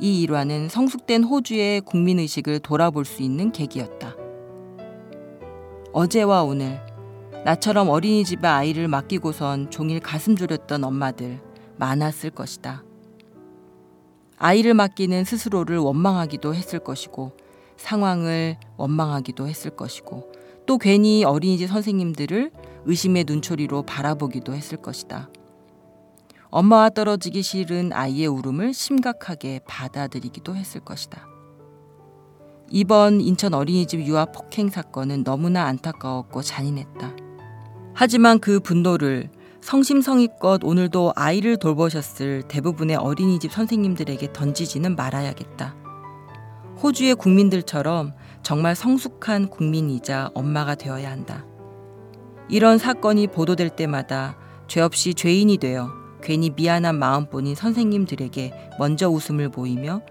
이 0.01 0.23
일화는 0.23 0.69
성숙된 0.69 1.25
호주의 1.25 1.81
국민의식을 1.81 2.61
돌아볼 2.61 3.05
수 3.05 3.23
있는 3.23 3.53
계기였다. 3.53 4.17
어제와 5.93 6.43
오늘, 6.43 6.81
나처럼 7.45 7.89
어린이집에 7.89 8.49
아이를 8.49 8.89
맡기고선 8.89 9.71
종일 9.71 10.01
가슴 10.01 10.35
졸였던 10.35 10.83
엄마들 10.83 11.41
많았을 11.77 12.31
것이다. 12.31 12.83
아이를 14.39 14.75
맡기는 14.75 15.25
스스로를 15.25 15.79
원망하기도 15.79 16.55
했을 16.55 16.79
것이고, 16.79 17.33
상황을 17.77 18.57
원망하기도 18.77 19.47
했을 19.47 19.71
것이고, 19.71 20.33
또 20.67 20.79
괜히 20.79 21.25
어린이집 21.25 21.69
선생님들을 21.69 22.51
의심의 22.89 23.25
눈초리로 23.29 23.83
바라보기도 23.83 24.55
했을 24.55 24.79
것이다. 24.79 25.29
엄마와 26.49 26.89
떨어지기 26.89 27.43
싫은 27.43 27.93
아이의 27.93 28.27
울음을 28.27 28.73
심각하게 28.73 29.61
받아들이기도 29.67 30.57
했을 30.57 30.81
것이다. 30.81 31.27
이번 32.71 33.21
인천 33.21 33.53
어린이집 33.53 34.01
유아 34.01 34.27
폭행 34.27 34.71
사건은 34.71 35.23
너무나 35.23 35.67
안타까웠고 35.67 36.41
잔인했다. 36.41 37.15
하지만 37.93 38.39
그 38.39 38.59
분노를 38.61 39.31
성심성의껏 39.61 40.65
오늘도 40.65 41.13
아이를 41.15 41.59
돌보셨을 41.59 42.45
대부분의 42.49 42.97
어린이집 42.97 43.53
선생님들에게 43.53 44.33
던지지는 44.33 44.97
말아야겠다. 44.97 45.77
호주의 46.83 47.15
국민들처럼 47.15 48.15
정말 48.43 48.75
성숙한 48.75 49.49
국민이자 49.49 50.31
엄마가 50.33 50.75
되어야 50.75 51.11
한다. 51.11 51.45
이런 52.49 52.79
사건이 52.79 53.29
보도될 53.29 53.71
때마다 53.71 54.37
죄 54.67 54.81
없이 54.81 55.15
죄인이 55.15 55.59
되어 55.59 55.91
괜히 56.23 56.51
미안한 56.51 56.99
마음뿐인 56.99 57.55
선생님들에게 57.55 58.71
먼저 58.79 59.09
웃음을 59.09 59.49
보이며 59.49 60.03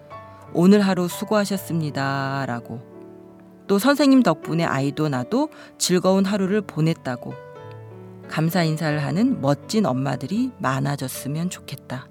오늘 0.53 0.81
하루 0.81 1.07
수고하셨습니다. 1.07 2.45
라고 2.47 2.81
또 3.67 3.79
선생님 3.79 4.23
덕분에 4.23 4.63
아이도 4.63 5.09
나도 5.09 5.49
즐거운 5.77 6.25
하루를 6.25 6.61
보냈다고 6.61 7.33
감사 8.29 8.63
인사를 8.63 9.03
하는 9.03 9.41
멋진 9.41 9.85
엄마들이 9.85 10.51
많아졌으면 10.59 11.49
좋겠다. 11.49 12.07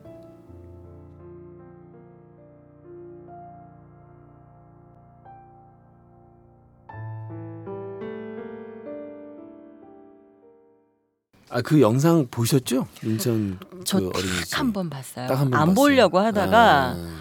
아 11.48 11.62
그 11.62 11.80
영상 11.80 12.26
보셨죠? 12.30 12.86
인천 13.04 13.58
저그 13.84 14.10
어린이집. 14.14 14.50
딱한번 14.50 14.90
봤어요. 14.90 15.28
딱 15.28 15.38
한 15.38 15.50
번 15.50 15.54
안 15.60 15.68
봤어요. 15.68 15.74
보려고 15.74 16.18
하다가 16.18 16.90
아, 16.96 17.16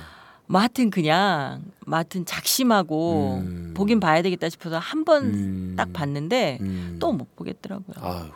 뭐 0.47 0.59
하여튼 0.61 0.89
그냥 0.89 1.63
뭐 1.85 1.97
하여튼 1.97 2.25
작심하고 2.25 3.41
음. 3.45 3.73
보긴 3.75 3.99
봐야 3.99 4.21
되겠다 4.21 4.49
싶어서 4.49 4.77
한번딱 4.79 5.87
음, 5.89 5.93
봤는데 5.93 6.57
음. 6.61 6.97
또 6.99 7.11
못 7.11 7.35
보겠더라고요. 7.35 7.95
아유 7.99 8.29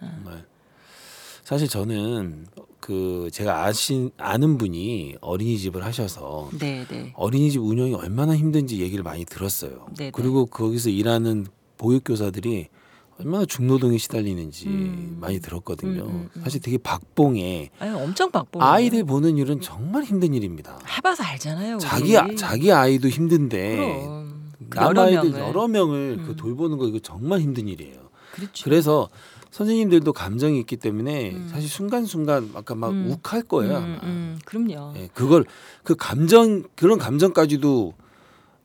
정말 0.00 0.44
사실 1.44 1.68
저는 1.68 2.46
그 2.80 3.28
제가 3.32 3.64
아신 3.64 4.10
아는 4.16 4.56
분이 4.58 5.16
어린이집을 5.20 5.84
하셔서 5.84 6.48
네, 6.58 6.86
네. 6.88 7.12
어린이집 7.16 7.60
운영이 7.60 7.94
얼마나 7.94 8.34
힘든지 8.36 8.80
얘기를 8.80 9.02
많이 9.04 9.24
들었어요. 9.26 9.86
네네. 9.96 10.10
그리고 10.12 10.46
거기서 10.46 10.88
일하는 10.90 11.46
보육교사들이 11.76 12.68
얼마나 13.18 13.44
중노동에 13.44 13.96
시달리는지 13.98 14.66
음. 14.66 15.18
많이 15.20 15.40
들었거든요. 15.40 16.02
음, 16.04 16.08
음, 16.08 16.28
음. 16.36 16.42
사실 16.42 16.60
되게 16.60 16.78
박봉에 16.78 17.70
아유, 17.78 17.96
엄청 17.96 18.30
바쁘. 18.30 18.60
아이들 18.60 19.04
보는 19.04 19.38
일은 19.38 19.60
정말 19.60 20.02
힘든 20.02 20.34
일입니다. 20.34 20.78
해봐서 20.96 21.22
알잖아요. 21.22 21.74
우리. 21.76 21.80
자기 21.80 22.18
아- 22.18 22.26
자기 22.36 22.72
아이도 22.72 23.08
힘든데 23.08 23.76
그남 24.68 24.98
아이들 24.98 25.30
명을. 25.30 25.40
여러 25.40 25.68
명을 25.68 26.16
그 26.24 26.30
음. 26.30 26.36
돌보는 26.36 26.76
거 26.78 26.88
이거 26.88 26.98
정말 26.98 27.40
힘든 27.40 27.68
일이에요. 27.68 27.98
그렇죠. 28.32 28.64
그래서 28.64 29.08
선생님들도 29.52 30.12
감정이 30.12 30.58
있기 30.60 30.76
때문에 30.76 31.30
음. 31.30 31.48
사실 31.52 31.68
순간순간 31.68 32.50
아까 32.54 32.74
막 32.74 32.90
음. 32.90 33.08
욱할 33.12 33.42
거예요. 33.42 33.80
그럼요. 34.44 34.94
예, 34.96 35.08
그걸 35.14 35.44
그 35.84 35.94
감정 35.94 36.64
그런 36.74 36.98
감정까지도 36.98 37.94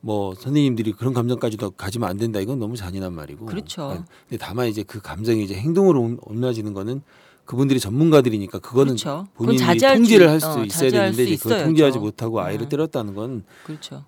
뭐 0.01 0.34
선생님들이 0.36 0.94
그런 0.94 1.13
감정까지도 1.13 1.72
가지면 1.72 2.10
안 2.10 2.18
된다 2.18 2.39
이건 2.39 2.60
너무 2.60 2.75
잔인한 2.77 3.13
말이고. 3.13 3.46
그렇죠. 3.46 3.84
아, 3.84 4.03
근데 4.29 4.38
다만 4.38 4.68
이제 4.68 4.84
그 4.84 5.01
감정이 5.01 5.44
이제 5.44 5.56
행동으로 5.56 6.01
옮- 6.01 6.18
옮겨지는 6.22 6.74
거는 6.74 7.01
그분들이 7.46 7.79
전문가들이니까 7.79 8.60
그거는 8.60 8.94
그렇죠. 8.96 9.27
본인이 9.34 9.58
자제할 9.58 9.98
통제를 9.98 10.27
수- 10.27 10.32
할수 10.48 10.60
어, 10.60 10.63
있어야 10.65 10.91
되는데 10.91 11.36
수 11.36 11.44
그걸. 11.44 11.63
통제하지 11.63 12.00
못하고 12.00 12.39
아이를 12.41 12.68
어. 12.68 12.70
때렸다는 12.70 13.13
건큰 13.15 13.44
그렇죠. 13.63 14.06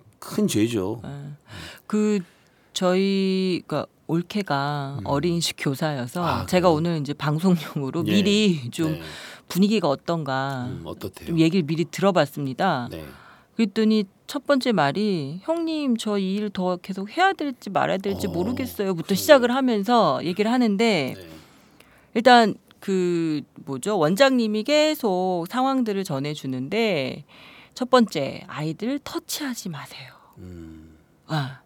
죄죠. 0.48 1.02
예. 1.04 1.10
그 1.88 2.20
저희가 2.74 3.86
올케가 4.08 4.98
음. 5.00 5.06
어린이집 5.06 5.56
교사여서 5.60 6.24
아, 6.26 6.46
제가 6.46 6.68
그래요? 6.70 6.78
오늘 6.78 7.02
이제 7.02 7.14
방송용으로 7.14 8.04
예. 8.08 8.12
미리 8.12 8.70
좀 8.70 8.92
네. 8.94 9.02
분위기가 9.48 9.90
어떤가 9.90 10.68
음? 10.70 10.86
좀 11.26 11.40
얘기를 11.40 11.64
미리 11.66 11.84
들어봤습니다. 11.86 12.88
네. 12.92 13.06
그랬더니 13.56 14.06
첫 14.28 14.46
번째 14.48 14.72
말이 14.72 15.40
형님 15.44 15.98
저 15.98 16.18
이 16.18 16.36
일 16.38 16.50
더 16.50 16.78
계속 16.78 17.10
해야 17.18 17.34
될지 17.34 17.70
말아야 17.70 17.98
될지 17.98 18.28
어, 18.28 18.32
모르겠어요부터 18.32 19.08
그래요? 19.08 19.16
시작을 19.18 19.54
하면서 19.54 20.20
얘기를 20.24 20.52
하는데 20.52 21.14
네. 21.18 21.28
일단 22.14 22.56
그 22.80 23.42
뭐죠 23.66 23.98
원장님이 23.98 24.64
계속 24.64 25.46
상황들을 25.50 26.04
전해주는데 26.04 27.26
첫 27.74 27.90
번째 27.90 28.44
아이들 28.48 29.00
터치하지 29.04 29.70
마세요. 29.70 30.10
음, 30.40 30.98
아 31.28 31.62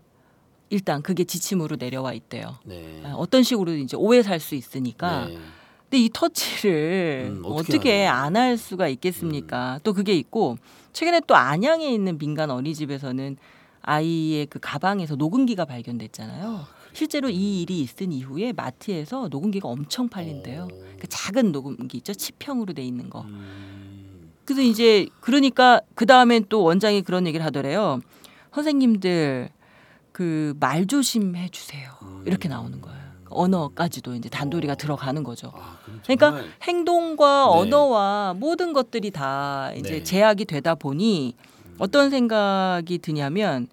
일단 0.69 1.01
그게 1.01 1.23
지침으로 1.23 1.77
내려와 1.77 2.13
있대요. 2.13 2.57
네. 2.65 3.01
아, 3.05 3.13
어떤 3.15 3.43
식으로 3.43 3.73
이제 3.75 3.95
오해 3.95 4.21
살 4.23 4.39
수 4.39 4.55
있으니까. 4.55 5.25
네. 5.27 5.37
근데 5.89 6.03
이 6.03 6.09
터치를 6.13 7.33
음, 7.37 7.41
어떻게 7.45 7.73
어떻게? 7.77 8.05
안 8.07 8.35
할 8.35 8.57
수가 8.57 8.87
있겠습니까? 8.87 9.79
또 9.83 9.93
그게 9.93 10.13
있고 10.15 10.57
최근에 10.93 11.21
또 11.27 11.35
안양에 11.35 11.87
있는 11.91 12.17
민간 12.17 12.49
어린이집에서는 12.51 13.37
아이의 13.81 14.47
그 14.47 14.59
가방에서 14.59 15.15
녹음기가 15.15 15.65
발견됐잖아요. 15.65 16.65
실제로 16.93 17.29
이 17.29 17.61
일이 17.61 17.81
있은 17.81 18.11
이후에 18.11 18.53
마트에서 18.53 19.27
녹음기가 19.29 19.67
엄청 19.67 20.07
팔린대요. 20.09 20.63
어. 20.63 20.67
그 20.99 21.07
작은 21.07 21.51
녹음기 21.51 21.97
있죠, 21.97 22.13
치평으로 22.13 22.73
돼 22.73 22.83
있는 22.83 23.09
거. 23.09 23.21
음, 23.21 24.31
그래서 24.45 24.61
이제 24.61 25.07
그러니까 25.19 25.81
그 25.93 26.05
다음엔 26.05 26.45
또 26.49 26.63
원장이 26.63 27.01
그런 27.03 27.27
얘기를 27.27 27.45
하더래요. 27.45 27.99
선생님들 28.53 29.49
그 30.13 30.53
말 30.59 30.87
조심해 30.87 31.49
주세요. 31.49 31.91
이렇게 32.25 32.47
나오는 32.47 32.79
거예요. 32.81 33.04
언어까지도 33.35 34.15
이제 34.15 34.29
단도리가 34.29 34.73
어. 34.73 34.75
들어가는 34.75 35.23
거죠. 35.23 35.51
아, 35.55 35.77
그러니까 36.03 36.41
행동과 36.63 37.45
네. 37.51 37.59
언어와 37.59 38.33
모든 38.37 38.73
것들이 38.73 39.11
다 39.11 39.71
이제 39.75 39.89
네. 39.89 39.97
음. 39.99 40.03
제약이 40.03 40.45
되다 40.45 40.75
보니 40.75 41.35
어떤 41.77 42.09
생각이 42.09 42.97
드냐면 42.99 43.67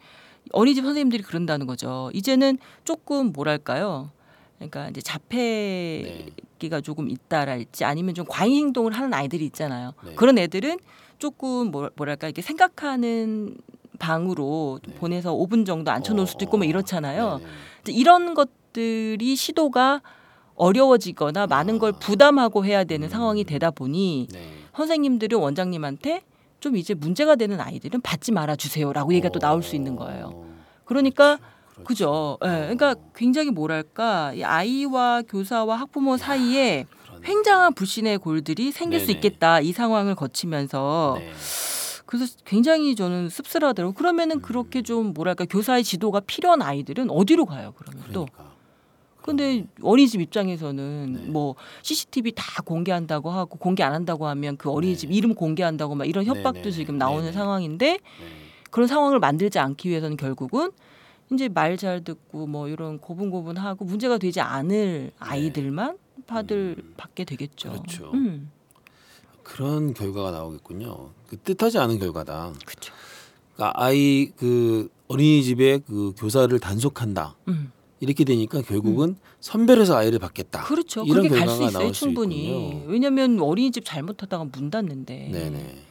어린이집 0.52 0.85
선생님들이 0.85 1.23
그런다는 1.23 1.66
거죠. 1.66 2.11
이제는 2.12 2.59
조금 2.85 3.33
뭐랄까요? 3.33 4.11
그러니까 4.59 4.88
이제 4.90 5.00
자폐기가 5.00 6.81
조금 6.83 7.09
있다랄지 7.09 7.85
아니면 7.85 8.14
좀 8.14 8.25
과잉 8.28 8.57
행동을 8.66 8.92
하는 8.92 9.12
아이들이 9.14 9.45
있잖아요. 9.47 9.92
네. 10.04 10.14
그런 10.14 10.38
애들은 10.38 10.78
조금 11.19 11.71
뭐- 11.71 11.90
뭐랄까 11.97 12.26
이렇게 12.26 12.42
생각하는 12.42 13.57
방으로 13.99 14.81
네. 14.87 14.95
보내서 14.95 15.33
5분 15.35 15.64
정도 15.64 15.90
앉혀놓을 15.92 16.26
수도 16.26 16.45
있고 16.45 16.57
뭐 16.57 16.66
이렇잖아요. 16.66 17.38
네네. 17.38 17.50
이제 17.83 17.92
이런 17.92 18.35
것 18.35 18.49
들이 18.73 19.37
시도가 19.37 20.02
어려워지거나 20.54 21.47
많은 21.47 21.78
걸 21.78 21.93
아. 21.95 21.99
부담하고 21.99 22.65
해야 22.65 22.85
되는 22.85 23.08
음. 23.08 23.11
상황이 23.11 23.45
되다 23.45 23.71
보니 23.71 24.28
네. 24.32 24.49
선생님들은 24.76 25.39
원장님한테 25.39 26.23
좀 26.61 26.76
이제 26.76 26.95
문제가 26.95 27.35
되는 27.37 27.61
아이들은 27.61 28.00
받지 28.02 28.32
말아 28.32 28.56
주세요라고 28.56 29.13
얘기가 29.15 29.30
또 29.30 29.41
나올 29.41 29.63
수 29.63 29.75
있는 29.75 29.97
거예요. 29.97 30.30
어, 30.32 30.47
그러니까 30.85 31.39
그렇죠. 31.75 31.85
그죠. 31.85 32.39
예. 32.45 32.49
그러니까 32.49 32.95
굉장히 33.15 33.50
뭐랄까 33.50 34.32
이 34.35 34.45
아이와 34.45 35.23
교사와 35.23 35.76
학부모 35.76 36.17
사이에 36.17 36.87
그러네. 37.04 37.26
횡장한 37.26 37.75
불신의 37.75 38.19
골들이 38.19 38.71
생길 38.71 39.00
수 39.00 39.06
네네. 39.06 39.19
있겠다. 39.19 39.61
이 39.61 39.73
상황을 39.73 40.15
거치면서 40.15 41.17
네. 41.19 41.32
그래서 42.06 42.37
굉장히 42.45 42.95
저는 42.95 43.30
씁쓸하더라고. 43.30 43.95
그러면은 43.95 44.37
음. 44.37 44.43
그렇게 44.43 44.82
좀 44.82 45.15
뭐랄까 45.15 45.47
교사의 45.47 45.82
지도가 45.82 46.21
필요한 46.21 46.63
아이들은 46.63 47.11
어디로 47.11 47.47
가요? 47.47 47.73
그러면 47.76 48.04
또. 48.13 48.26
그러니까. 48.26 48.51
근데 49.23 49.67
어린이집 49.82 50.21
입장에서는 50.21 51.13
네. 51.13 51.30
뭐 51.30 51.54
CCTV 51.82 52.32
다 52.35 52.63
공개한다고 52.65 53.30
하고 53.30 53.58
공개 53.58 53.82
안 53.82 53.93
한다고 53.93 54.26
하면 54.26 54.56
그 54.56 54.71
어린이집 54.71 55.11
네. 55.11 55.17
이름 55.17 55.35
공개한다고 55.35 55.95
막 55.95 56.06
이런 56.06 56.25
협박도 56.25 56.63
네네. 56.63 56.71
지금 56.71 56.99
나오는 56.99 57.23
네네. 57.23 57.32
상황인데 57.32 57.93
네. 57.93 58.00
그런 58.71 58.89
상황을 58.89 59.19
만들지 59.21 59.58
않기 59.58 59.89
위해서는 59.89 60.17
결국은 60.17 60.71
이제 61.32 61.49
말 61.49 61.76
잘 61.76 62.04
듣고 62.04 62.47
뭐 62.47 62.69
이런 62.69 62.99
고분고분하고 62.99 63.85
문제가 63.85 64.19
되지 64.19 64.41
않을 64.41 65.13
아이들만 65.19 65.97
받을 66.26 66.75
네. 66.76 66.82
음. 66.82 66.95
받게 66.97 67.25
되겠죠. 67.25 67.71
그렇죠. 67.71 68.11
음, 68.13 68.50
그런 69.43 69.95
결과가 69.95 70.30
나오겠군요. 70.30 71.11
그 71.28 71.37
뜻하지 71.39 71.78
않은 71.78 71.99
결과다. 71.99 72.52
그렇죠. 72.67 72.93
그러니까 73.54 73.82
아이 73.82 74.30
그 74.37 74.89
어린이집에 75.08 75.78
그 75.87 76.13
교사를 76.17 76.58
단속한다. 76.58 77.37
음. 77.49 77.73
이렇게 78.02 78.25
되니까 78.25 78.62
결국은 78.62 79.15
선별해서 79.38 79.97
아이를 79.97 80.19
받겠다. 80.19 80.65
그렇죠. 80.65 81.04
이런 81.04 81.23
그렇게 81.28 81.38
갈수 81.38 81.60
결과가 81.60 81.69
있어요. 81.84 81.93
충분히. 81.93 82.82
왜냐하면 82.86 83.38
어린이집 83.41 83.84
잘못하다가 83.84 84.47
문 84.52 84.71
닫는데. 84.71 85.28
네네. 85.32 85.82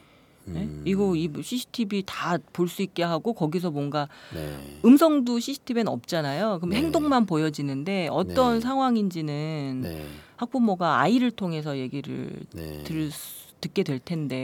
네? 0.44 0.60
음, 0.64 0.82
이거 0.86 1.16
이 1.16 1.30
CCTV 1.42 2.04
다 2.06 2.38
볼 2.52 2.68
수 2.68 2.82
있게 2.82 3.04
하고 3.04 3.32
거기서 3.34 3.72
뭔가 3.72 4.10
네. 4.34 4.58
음성도 4.84 5.40
CCTV는 5.40 5.88
없잖아요. 5.88 6.58
그럼 6.60 6.72
네. 6.72 6.78
행동만 6.78 7.26
보여지는데 7.26 8.10
어떤 8.12 8.56
네. 8.56 8.60
상황인지는 8.60 9.82
네. 9.84 10.06
학부모가 10.36 11.00
아이를 11.00 11.32
통해서 11.32 11.78
얘기를 11.78 12.32
네. 12.54 12.84
들을 12.84 13.12
수, 13.12 13.52
듣게 13.62 13.84
될 13.84 14.00
텐데 14.00 14.36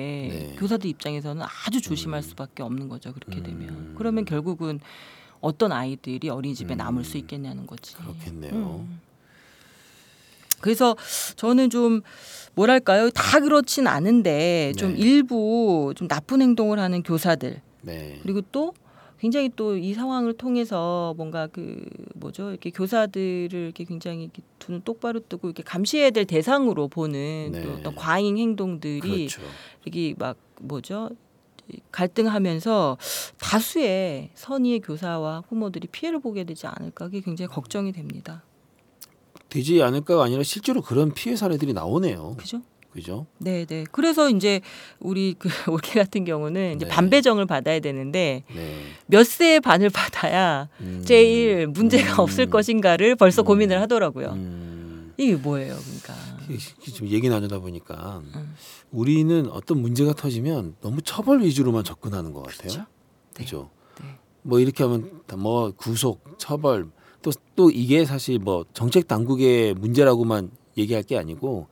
네. 0.51 0.55
교사들 0.57 0.89
입장에서는 0.89 1.43
아주 1.65 1.81
조심할 1.81 2.19
음. 2.19 2.21
수밖에 2.21 2.63
없는 2.63 2.87
거죠. 2.87 3.11
그렇게 3.11 3.39
음. 3.39 3.43
되면 3.43 3.95
그러면 3.97 4.23
결국은 4.23 4.79
어떤 5.41 5.71
아이들이 5.71 6.29
어린이집에 6.29 6.75
음. 6.75 6.77
남을 6.77 7.03
수 7.03 7.17
있겠냐는 7.17 7.67
거지. 7.67 7.95
그렇겠네요. 7.95 8.53
음. 8.53 8.99
그래서 10.59 10.95
저는 11.35 11.69
좀 11.69 12.01
뭐랄까요 12.55 13.11
다 13.11 13.39
그렇진 13.39 13.85
않은데 13.87 14.73
좀 14.77 14.93
네. 14.93 14.99
일부 14.99 15.93
좀 15.95 16.07
나쁜 16.07 16.41
행동을 16.41 16.79
하는 16.79 17.03
교사들 17.03 17.61
네. 17.83 18.19
그리고 18.23 18.41
또 18.51 18.73
굉장히 19.19 19.49
또 19.55 19.77
이 19.77 19.93
상황을 19.93 20.33
통해서 20.33 21.13
뭔가 21.17 21.47
그 21.47 21.85
뭐죠 22.15 22.49
이렇게 22.49 22.69
교사들을 22.71 23.53
이렇게 23.53 23.83
굉장히 23.83 24.23
이렇게 24.23 24.41
두는 24.59 24.81
똑바로 24.83 25.19
뜨고 25.19 25.47
이렇게 25.47 25.61
감시해야 25.63 26.09
될 26.09 26.25
대상으로 26.25 26.87
보는 26.87 27.51
네. 27.51 27.63
또 27.63 27.71
어떤 27.73 27.95
과잉 27.95 28.37
행동들이 28.37 28.99
그렇죠. 29.27 29.41
이게 29.85 30.15
막 30.17 30.37
뭐죠 30.59 31.09
갈등하면서 31.91 32.97
다수의 33.39 34.29
선의의 34.35 34.79
교사와 34.79 35.43
부모들이 35.49 35.87
피해를 35.87 36.19
보게 36.19 36.43
되지 36.43 36.67
않을까 36.67 37.05
그게 37.05 37.21
굉장히 37.21 37.47
걱정이 37.47 37.91
됩니다. 37.91 38.43
되지 39.49 39.81
않을까가 39.81 40.23
아니라 40.23 40.43
실제로 40.43 40.81
그런 40.81 41.13
피해 41.13 41.35
사례들이 41.35 41.73
나오네요. 41.73 42.35
그죠? 42.37 42.61
그죠? 42.91 43.27
네, 43.37 43.65
네. 43.65 43.85
그래서 43.91 44.29
이제 44.29 44.61
우리 44.99 45.35
그 45.37 45.49
올케 45.71 45.99
같은 45.99 46.25
경우는 46.25 46.77
이제 46.77 46.85
네. 46.85 46.91
반배정을 46.91 47.45
받아야 47.45 47.79
되는데 47.79 48.43
네. 48.53 48.75
몇 49.05 49.25
세의 49.25 49.61
반을 49.61 49.89
받아야 49.91 50.67
음. 50.81 51.03
제일 51.05 51.67
문제가 51.67 52.13
음. 52.13 52.19
없을 52.19 52.49
것인가를 52.49 53.15
벌써 53.15 53.43
음. 53.43 53.45
고민을 53.45 53.79
하더라고요. 53.81 54.29
음. 54.31 55.13
이게 55.17 55.35
뭐예요, 55.35 55.75
그러니까? 55.75 56.13
좀 56.93 57.07
얘기 57.07 57.29
나누다 57.29 57.59
보니까 57.59 58.21
음. 58.35 58.55
우리는 58.91 59.49
어떤 59.51 59.81
문제가 59.81 60.13
터지면 60.13 60.75
너무 60.81 61.01
처벌 61.01 61.41
위주로만 61.41 61.83
접근하는 61.83 62.33
것 62.33 62.43
같아요. 62.43 62.85
그렇죠. 63.33 63.69
네. 63.99 64.05
네. 64.07 64.15
뭐 64.43 64.59
이렇게 64.59 64.83
하면 64.83 65.21
다뭐 65.27 65.71
구속, 65.77 66.21
처벌 66.37 66.89
또 67.21 67.31
또 67.55 67.71
이게 67.71 68.05
사실 68.05 68.37
뭐 68.37 68.65
정책 68.73 69.07
당국의 69.07 69.73
문제라고만 69.73 70.51
얘기할 70.77 71.01
게 71.01 71.17
아니고 71.17 71.67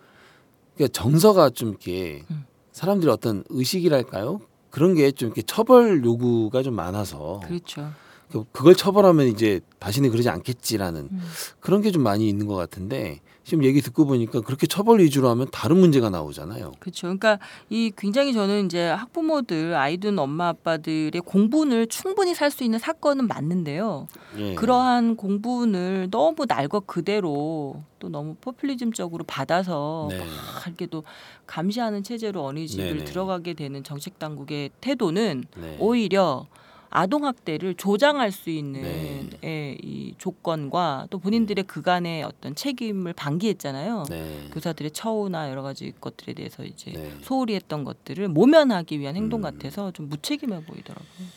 그러니까 0.73 0.91
정서가 0.99 1.51
좀 1.51 1.69
이렇게 1.69 2.23
음. 2.31 2.43
사람들이 2.71 3.09
어떤 3.11 3.43
의식이랄까요? 3.49 4.41
그런 4.71 4.95
게 4.95 5.11
좀 5.11 5.27
이렇게 5.27 5.43
처벌 5.43 6.03
요구가 6.03 6.63
좀 6.63 6.73
많아서 6.73 7.39
그렇죠. 7.45 7.91
그- 8.31 8.43
그걸 8.51 8.73
처벌하면 8.75 9.27
이제 9.27 9.61
다시는 9.79 10.09
그러지 10.09 10.27
않겠지라는 10.29 11.09
음. 11.11 11.21
그런 11.59 11.81
게 11.83 11.91
좀 11.91 12.01
많이 12.01 12.27
있는 12.27 12.47
것 12.47 12.55
같은데 12.55 13.21
지금 13.45 13.63
얘기 13.63 13.79
듣고 13.79 14.05
보니까 14.05 14.41
그렇게 14.41 14.65
처벌 14.65 14.99
위주로 15.01 15.29
하면 15.29 15.47
다른 15.51 15.77
문제가 15.77 16.09
나오잖아요. 16.09 16.71
그렇죠. 16.79 17.03
그러니까 17.03 17.37
이 17.69 17.91
굉장히 17.95 18.33
저는 18.33 18.65
이제 18.65 18.87
학부모들 18.89 19.75
아이든 19.75 20.17
엄마 20.17 20.47
아빠들의 20.47 21.11
공분을 21.23 21.85
충분히 21.87 22.33
살 22.33 22.49
수 22.49 22.63
있는 22.63 22.79
사건은 22.79 23.27
맞는데요. 23.27 24.07
예. 24.37 24.55
그러한 24.55 25.15
공분을 25.15 26.07
너무 26.09 26.45
날 26.47 26.65
것 26.67 26.87
그대로 26.87 27.83
또 27.99 28.09
너무 28.09 28.35
포퓰리즘적으로 28.41 29.23
받아서 29.25 30.07
네. 30.09 30.17
막 30.17 30.27
이렇게 30.65 30.87
또 30.87 31.03
감시하는 31.45 32.01
체제로 32.01 32.43
어린이집을. 32.43 33.03
들어가게 33.03 33.53
되는 33.53 33.83
정책 33.83 34.17
당국의 34.17 34.71
태도는 34.81 35.43
네. 35.57 35.77
오히려 35.79 36.47
아동 36.95 37.25
학대를 37.25 37.75
조장할 37.75 38.31
수 38.31 38.49
있는 38.49 38.81
네. 38.81 39.29
예, 39.43 39.77
이 39.83 40.13
조건과 40.17 41.07
또 41.09 41.19
본인들의 41.19 41.65
그간의 41.65 42.23
어떤 42.23 42.55
책임을 42.55 43.11
방기했잖아요. 43.11 44.05
네. 44.09 44.49
교사들의 44.53 44.91
처우나 44.91 45.49
여러 45.49 45.61
가지 45.61 45.91
것들에 45.99 46.33
대해서 46.33 46.63
이제 46.63 46.91
네. 46.91 47.11
소홀히 47.21 47.53
했던 47.55 47.83
것들을 47.83 48.29
모면하기 48.29 48.97
위한 49.01 49.17
행동 49.17 49.41
음. 49.41 49.43
같아서 49.43 49.91
좀 49.91 50.07
무책임해 50.07 50.63
보이더라고요. 50.63 51.27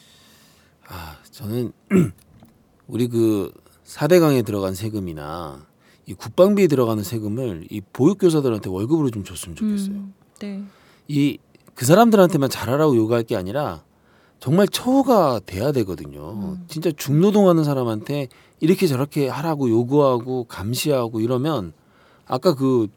아, 0.86 1.16
저는 1.32 1.72
우리 2.86 3.08
그 3.08 3.52
4대강에 3.84 4.46
들어간 4.46 4.74
세금이나 4.74 5.66
이 6.06 6.14
국방비에 6.14 6.68
들어가는 6.68 7.02
세금을 7.02 7.66
이 7.68 7.80
보육교사들한테 7.80 8.70
월급으로 8.70 9.10
좀 9.10 9.24
줬으면 9.24 9.56
좋겠어요. 9.56 9.90
음, 9.90 10.14
네. 10.38 10.62
이그 11.08 11.84
사람들한테만 11.84 12.48
잘하라고 12.48 12.94
요구할 12.94 13.24
게 13.24 13.34
아니라 13.34 13.82
정말 14.40 14.68
처우가 14.68 15.40
돼야 15.46 15.72
되거든요. 15.72 16.32
음. 16.32 16.64
진짜 16.68 16.90
중노동하는 16.96 17.64
사람한테 17.64 18.28
이렇게 18.60 18.86
저렇게 18.86 19.28
하라고 19.28 19.68
요구하고 19.68 20.44
감시하고 20.44 21.20
이러면 21.20 21.72
아까 22.26 22.54
그 22.54 22.88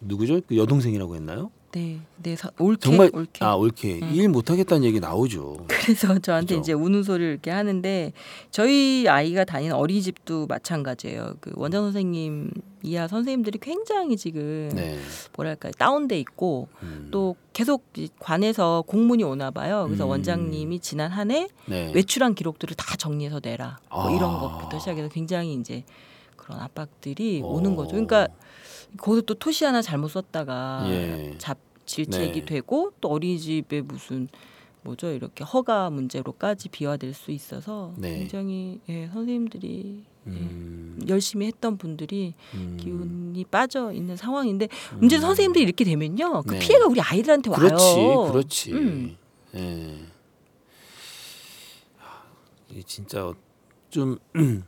누구죠? 0.00 0.40
그 0.46 0.56
여동생이라고 0.56 1.16
했나요? 1.16 1.50
네, 1.76 2.00
네, 2.22 2.34
서- 2.36 2.50
옳게 2.58 2.80
정말 2.80 3.10
옳게. 3.12 3.44
아 3.44 3.54
옳게 3.54 3.98
음. 4.02 4.10
일 4.14 4.30
못하겠다는 4.30 4.82
얘기 4.84 4.98
나오죠. 4.98 5.58
그래서 5.68 6.18
저한테 6.18 6.54
그죠? 6.54 6.60
이제 6.60 6.72
우는 6.72 7.02
소리를 7.02 7.30
이렇게 7.32 7.50
하는데 7.50 8.12
저희 8.50 9.06
아이가 9.06 9.44
다니는 9.44 9.76
어린이집도 9.76 10.46
마찬가지예요. 10.46 11.34
그 11.40 11.52
원장 11.54 11.82
선생님 11.82 12.50
이하 12.82 13.06
선생님들이 13.06 13.58
굉장히 13.58 14.16
지금 14.16 14.70
네. 14.74 14.98
뭐랄까 15.36 15.70
다운돼 15.76 16.18
있고 16.20 16.68
음, 16.82 17.08
또 17.10 17.36
계속 17.52 17.84
이 17.98 18.08
관에서 18.20 18.82
공문이 18.86 19.22
오나 19.24 19.50
봐요. 19.50 19.84
그래서 19.86 20.06
음. 20.06 20.10
원장님이 20.10 20.80
지난 20.80 21.10
한해 21.10 21.48
네. 21.66 21.92
외출한 21.94 22.34
기록들을 22.34 22.74
다 22.74 22.96
정리해서 22.96 23.40
내라. 23.42 23.76
뭐 23.90 24.08
아. 24.08 24.16
이런 24.16 24.38
것부터 24.40 24.78
시작해서 24.78 25.10
굉장히 25.10 25.52
이제 25.52 25.84
그런 26.36 26.58
압박들이 26.58 27.42
어. 27.44 27.48
오는 27.48 27.76
거죠. 27.76 27.90
그러니까 27.90 28.28
거기서 28.98 29.22
또 29.22 29.34
토시 29.34 29.64
하나 29.64 29.82
잘못 29.82 30.08
썼다가 30.08 30.84
예. 30.88 31.34
잡 31.38 31.58
질책이 31.86 32.40
네. 32.40 32.44
되고 32.46 32.92
또 33.00 33.10
어린이집에 33.10 33.82
무슨 33.82 34.28
뭐죠 34.82 35.10
이렇게 35.10 35.44
허가 35.44 35.90
문제로까지 35.90 36.68
비화될 36.68 37.14
수 37.14 37.30
있어서 37.30 37.92
네. 37.96 38.18
굉장히 38.18 38.80
예, 38.88 39.08
선생님들이 39.08 40.04
음, 40.26 40.98
열심히 41.08 41.46
했던 41.46 41.76
분들이 41.76 42.34
음. 42.54 42.76
기운이 42.80 43.44
빠져 43.44 43.92
있는 43.92 44.16
상황인데 44.16 44.68
문제는 44.98 45.22
음. 45.22 45.26
선생님들이 45.26 45.64
이렇게 45.64 45.84
되면요 45.84 46.42
그 46.42 46.54
네. 46.54 46.58
피해가 46.58 46.86
우리 46.86 47.00
아이들한테 47.00 47.50
와요. 47.50 47.58
그렇지, 47.58 47.94
그렇지. 48.32 48.72
음. 48.72 49.16
예. 49.54 50.06
이 52.70 52.82
진짜 52.84 53.32
좀, 53.90 54.18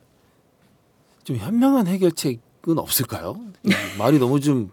좀 1.25 1.37
현명한 1.37 1.87
해결책 1.87 2.41
은 2.69 2.79
없을까요? 2.79 3.41
말이 3.99 4.19
너무 4.19 4.41
좀 4.41 4.71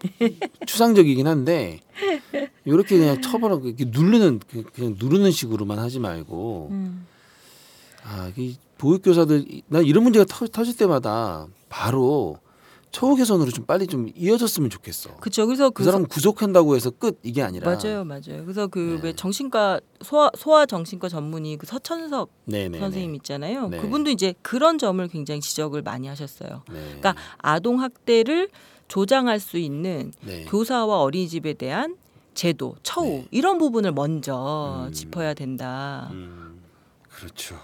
추상적이긴 0.65 1.27
한데 1.27 1.79
이렇게 2.65 2.97
그냥 2.97 3.21
처벌하고 3.21 3.67
이렇게 3.67 3.85
누르는 3.85 4.41
그- 4.51 4.63
그냥 4.63 4.95
누르는 4.99 5.31
식으로만 5.31 5.79
하지 5.79 5.99
말고 5.99 6.67
음. 6.71 7.07
아, 8.03 8.31
이 8.35 8.57
보육교사들 8.77 9.45
난 9.67 9.85
이런 9.85 10.03
문제가 10.03 10.25
터, 10.25 10.45
터질 10.47 10.75
때마다 10.75 11.47
바로 11.69 12.37
처우 12.95 13.15
개선으로 13.15 13.51
좀 13.51 13.65
빨리 13.65 13.87
좀 13.87 14.09
이어졌으면 14.15 14.69
좋겠어. 14.69 15.17
그렇죠. 15.17 15.45
그래서 15.45 15.69
그 15.69 15.75
그 15.75 15.83
사람 15.83 16.05
구속한다고 16.07 16.75
해서 16.75 16.89
끝 16.89 17.19
이게 17.23 17.43
아니라 17.43 17.69
맞아요, 17.69 18.05
맞아요. 18.05 18.43
그래서 18.43 18.67
그 18.67 18.99
네. 19.01 19.09
왜 19.09 19.13
정신과 19.13 19.81
소아 20.01 20.31
소아 20.37 20.65
정신과 20.65 21.09
전문의 21.09 21.57
그 21.57 21.67
서천석 21.67 22.29
네네 22.45 22.79
선생님 22.79 23.13
있잖아요. 23.15 23.67
네. 23.67 23.79
그분도 23.79 24.09
이제 24.11 24.33
그런 24.41 24.77
점을 24.77 25.05
굉장히 25.09 25.41
지적을 25.41 25.81
많이 25.81 26.07
하셨어요. 26.07 26.63
네. 26.71 26.79
그러니까 26.85 27.15
아동 27.37 27.81
학대를 27.81 28.49
조장할 28.87 29.39
수 29.41 29.57
있는 29.57 30.13
네. 30.21 30.45
교사와 30.45 31.01
어린이집에 31.01 31.53
대한 31.53 31.97
제도, 32.33 32.75
처우 32.81 33.05
네. 33.05 33.27
이런 33.31 33.57
부분을 33.57 33.91
먼저 33.91 34.85
음. 34.87 34.91
짚어야 34.93 35.33
된다. 35.33 36.09
음, 36.13 36.61
그렇죠. 37.09 37.55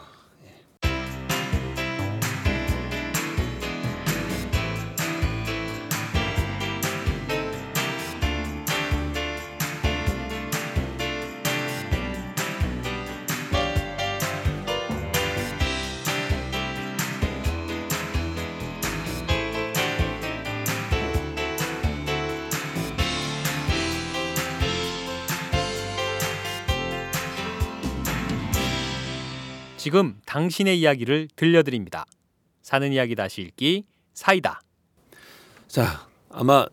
지금 29.91 30.15
당신의 30.25 30.79
이야기를 30.79 31.27
들려드립니다. 31.35 32.05
사는 32.61 32.93
이야기 32.93 33.13
다시 33.13 33.41
읽기 33.41 33.83
사이다. 34.13 34.61
자, 35.67 36.07
아마 36.29 36.65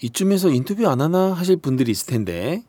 이쯤에서 0.00 0.50
인터뷰 0.50 0.86
안 0.86 1.00
하나 1.00 1.32
하실 1.32 1.56
분들이 1.56 1.90
있을 1.90 2.06
텐데 2.06 2.62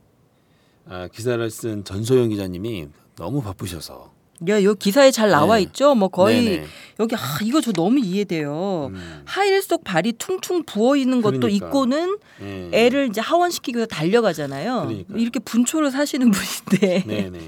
아, 0.87 1.07
기사를 1.07 1.47
쓴 1.51 1.83
전소영 1.83 2.29
기자님이 2.29 2.87
너무 3.15 3.43
바쁘셔서 3.43 4.11
야, 4.49 4.63
요 4.63 4.73
기사에 4.73 5.11
잘 5.11 5.29
나와 5.29 5.57
네. 5.57 5.61
있죠. 5.63 5.93
뭐 5.93 6.07
거의 6.07 6.45
네네. 6.45 6.65
여기 6.99 7.15
아, 7.15 7.19
이거 7.43 7.61
저 7.61 7.71
너무 7.71 7.99
이해돼요. 7.99 8.89
음, 8.91 9.21
하일 9.25 9.61
속 9.61 9.83
발이 9.83 10.13
퉁퉁 10.13 10.63
부어 10.63 10.95
있는 10.95 11.21
것도 11.21 11.41
그러니까. 11.41 11.67
있고는 11.67 12.17
예. 12.41 12.69
애를 12.73 13.09
이제 13.09 13.21
하원시키기 13.21 13.77
위해서 13.77 13.87
달려가잖아요. 13.87 14.87
그러니까요. 14.87 15.17
이렇게 15.19 15.39
분초를 15.39 15.91
사시는 15.91 16.31
분인데. 16.71 17.03
네네. 17.05 17.39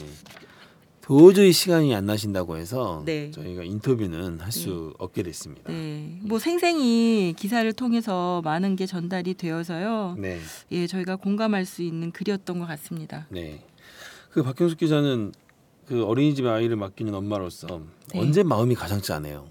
도저히 1.03 1.51
시간이 1.51 1.93
안 1.93 2.05
나신다고 2.05 2.57
해서 2.57 3.03
네. 3.05 3.29
저희가 3.31 3.63
인터뷰는 3.63 4.39
할수 4.39 4.93
없게 4.97 5.21
됐습니다. 5.23 5.71
네, 5.71 6.17
뭐 6.21 6.39
생생히 6.39 7.33
기사를 7.37 7.71
통해서 7.73 8.41
많은 8.43 8.75
게 8.75 8.85
전달이 8.85 9.33
되어서요. 9.33 10.15
네. 10.17 10.39
예, 10.71 10.87
저희가 10.87 11.17
공감할 11.17 11.65
수 11.65 11.81
있는 11.83 12.11
글이었던 12.11 12.57
것 12.59 12.65
같습니다. 12.65 13.27
네. 13.29 13.65
그 14.31 14.43
박경숙 14.43 14.79
기자는 14.79 15.33
그 15.87 16.05
어린이집에 16.05 16.47
아이를 16.47 16.77
맡기는 16.77 17.13
엄마로서 17.13 17.81
네. 18.13 18.19
언제 18.19 18.41
마음이 18.43 18.73
가장 18.75 19.01
짠해요? 19.01 19.47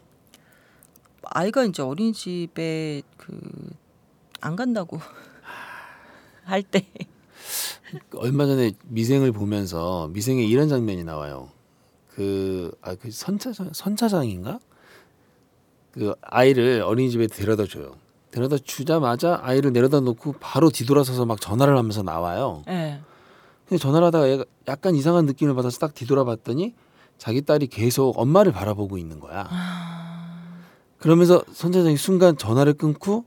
아이가 1.25 1.65
이제 1.65 1.83
어린이집에 1.83 3.03
그 3.17 3.83
안 4.43 4.57
간다고 4.57 5.01
할 6.45 6.62
때. 6.62 6.85
얼마 8.16 8.46
전에 8.46 8.72
미생을 8.85 9.33
보면서 9.33 10.09
미생에 10.09 10.44
이런 10.44 10.68
장면이 10.68 11.05
나와요. 11.05 11.51
그, 12.09 12.72
아, 12.83 12.94
그 12.94 13.11
선차장, 13.11 13.70
선차장인가? 13.72 14.61
그 15.92 16.14
아이를 16.22 16.83
어린이집에 16.83 17.27
데려다 17.27 17.66
줘요. 17.66 17.94
데려다 18.31 18.57
주자마자 18.59 19.38
아이를 19.42 19.72
내려다 19.72 20.01
놓고 20.01 20.35
바로 20.40 20.70
뒤돌아서서 20.70 21.27
막 21.27 21.40
전화를 21.40 21.77
하면서 21.77 22.03
나와요. 22.03 22.62
예. 22.68 23.01
근데 23.68 23.79
전화를 23.81 24.07
하다가 24.07 24.44
약간 24.68 24.94
이상한 24.94 25.27
느낌을 25.27 25.55
받아서 25.55 25.79
딱 25.79 25.94
뒤돌아봤더니 25.94 26.75
자기 27.18 27.42
딸이 27.42 27.66
계속 27.68 28.18
엄마를 28.18 28.53
바라보고 28.53 28.98
있는 28.98 29.20
거야. 29.20 29.48
그러면서 30.98 31.42
선차장이 31.53 31.96
순간 31.96 32.37
전화를 32.37 32.75
끊고 32.75 33.25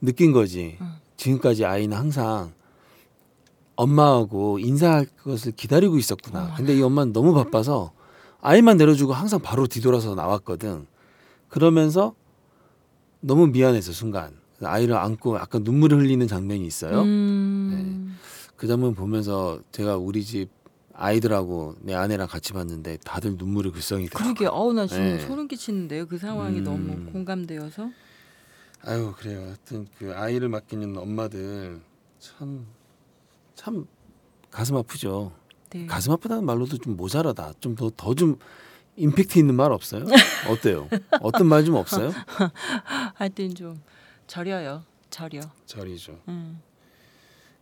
느낀 0.00 0.32
거지. 0.32 0.76
응. 0.80 0.92
지금까지 1.16 1.64
아이는 1.64 1.96
항상 1.96 2.52
엄마하고 3.78 4.58
인사할 4.58 5.06
것을 5.22 5.52
기다리고 5.52 5.98
있었구나. 5.98 6.40
어머나. 6.40 6.54
근데 6.56 6.76
이 6.76 6.82
엄마는 6.82 7.12
너무 7.12 7.32
바빠서 7.32 7.92
아이만 8.40 8.76
내려주고 8.76 9.12
항상 9.12 9.40
바로 9.40 9.68
뒤돌아서 9.68 10.16
나왔거든. 10.16 10.86
그러면서 11.48 12.14
너무 13.20 13.46
미안해서 13.46 13.92
순간 13.92 14.32
아이를 14.62 14.96
안고 14.96 15.36
약간 15.36 15.62
눈물을 15.62 15.96
흘리는 15.96 16.26
장면이 16.26 16.66
있어요. 16.66 17.02
음. 17.02 18.16
그 18.56 18.66
장면 18.66 18.96
보면서 18.96 19.60
제가 19.70 19.96
우리 19.96 20.24
집 20.24 20.50
아이들하고 20.92 21.76
내 21.80 21.94
아내랑 21.94 22.26
같이 22.26 22.52
봤는데 22.52 22.98
다들 23.04 23.36
눈물이 23.36 23.70
글썽이더라고요. 23.70 24.34
그러게 24.34 24.46
어우 24.46 24.72
나 24.72 24.88
지금 24.88 25.04
네. 25.04 25.18
소름 25.20 25.46
끼치는데요. 25.46 26.06
그 26.06 26.18
상황이 26.18 26.58
음. 26.58 26.64
너무 26.64 27.12
공감되어서. 27.12 27.90
아유 28.82 29.14
그래요. 29.16 29.42
하여튼 29.42 29.86
그 29.98 30.12
아이를 30.16 30.48
맡기는 30.48 30.96
엄마들 30.96 31.80
참 32.18 32.66
참 33.58 33.86
가슴 34.52 34.76
아프죠. 34.76 35.32
네. 35.70 35.84
가슴 35.86 36.12
아프다는 36.12 36.44
말로도 36.44 36.78
좀 36.78 36.96
모자라다. 36.96 37.54
좀 37.60 37.74
더 37.74 37.90
더 37.90 38.14
좀 38.14 38.38
임팩트 38.96 39.36
있는 39.38 39.54
말 39.56 39.72
없어요? 39.72 40.04
어때요? 40.48 40.88
어떤 41.20 41.46
말 41.48 41.64
좀 41.64 41.74
없어요? 41.74 42.12
하여튼 43.16 43.54
좀 43.56 43.82
저려요. 44.28 44.84
저려. 45.10 45.40
저리죠. 45.66 46.20
음. 46.28 46.60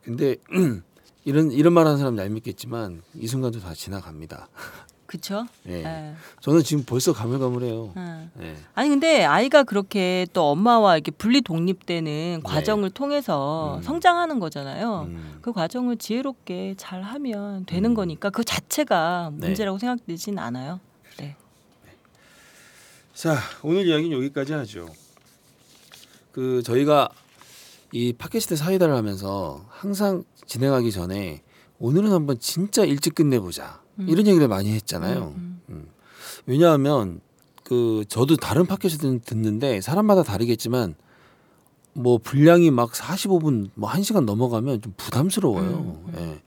근데 0.02 0.36
이런 1.24 1.50
이런 1.50 1.72
말 1.72 1.86
하는 1.86 1.98
사람 1.98 2.18
얄밉겠지만 2.18 3.02
이 3.14 3.26
순간도 3.26 3.60
다 3.60 3.72
지나갑니다. 3.74 4.48
그쵸? 5.06 5.46
예. 5.68 5.84
예. 5.84 6.14
저는 6.40 6.62
지금 6.62 6.84
벌써 6.84 7.12
가물가물해요. 7.12 7.92
음. 7.96 8.30
예. 8.40 8.56
아니 8.74 8.88
근데 8.88 9.24
아이가 9.24 9.62
그렇게 9.62 10.26
또 10.32 10.50
엄마와 10.50 10.96
이렇게 10.96 11.10
분리 11.10 11.40
독립되는 11.40 12.42
과정을 12.42 12.90
통해서 12.90 13.76
음. 13.76 13.82
성장하는 13.82 14.40
거잖아요. 14.40 15.06
음. 15.08 15.38
그 15.42 15.52
과정을 15.52 15.96
지혜롭게 15.96 16.74
잘 16.76 17.02
하면 17.02 17.64
되는 17.66 17.90
음. 17.90 17.94
거니까 17.94 18.30
그 18.30 18.44
자체가 18.44 19.30
네. 19.34 19.46
문제라고 19.46 19.78
생각되진 19.78 20.38
않아요. 20.38 20.80
네. 21.18 21.36
자 23.14 23.36
오늘 23.62 23.86
이야기는 23.86 24.16
여기까지 24.16 24.52
하죠. 24.52 24.88
그 26.32 26.62
저희가 26.62 27.08
이 27.92 28.12
팟캐스트 28.12 28.56
사이다를 28.56 28.94
하면서 28.94 29.64
항상 29.68 30.24
진행하기 30.46 30.90
전에 30.90 31.42
오늘은 31.78 32.12
한번 32.12 32.38
진짜 32.40 32.84
일찍 32.84 33.14
끝내보자 33.14 33.85
음. 33.98 34.08
이런 34.08 34.26
얘기를 34.26 34.48
많이 34.48 34.72
했잖아요. 34.72 35.34
음, 35.36 35.60
음. 35.68 35.88
왜냐하면 36.46 37.20
그 37.64 38.04
저도 38.08 38.36
다른 38.36 38.66
팟캐스트 38.66 39.20
듣는데 39.20 39.80
사람마다 39.80 40.22
다르겠지만 40.22 40.94
뭐 41.92 42.18
분량이 42.18 42.70
막 42.70 42.92
45분 42.92 43.70
뭐 43.74 43.90
1시간 43.90 44.24
넘어가면 44.24 44.82
좀 44.82 44.92
부담스러워요. 44.96 45.70
음, 45.70 46.04
음. 46.08 46.14
예. 46.16 46.42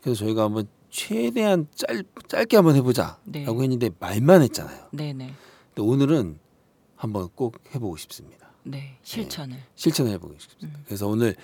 그래서 0.00 0.24
저희가 0.24 0.44
한번 0.44 0.66
최대한 0.90 1.66
짧 1.74 2.04
짧게 2.28 2.56
한번 2.56 2.76
해보자라고 2.76 3.20
네. 3.24 3.44
했는데 3.44 3.90
말만 3.98 4.42
했잖아요. 4.42 4.86
네네. 4.92 5.34
근데 5.74 5.88
오늘은 5.88 6.38
한번 6.96 7.28
꼭 7.34 7.58
해보고 7.74 7.96
싶습니다. 7.96 8.48
네. 8.64 8.96
실천을. 9.02 9.58
실천을 9.74 10.12
해보고 10.12 10.34
싶습니다. 10.38 10.78
그래서 10.86 11.08
오늘 11.08 11.34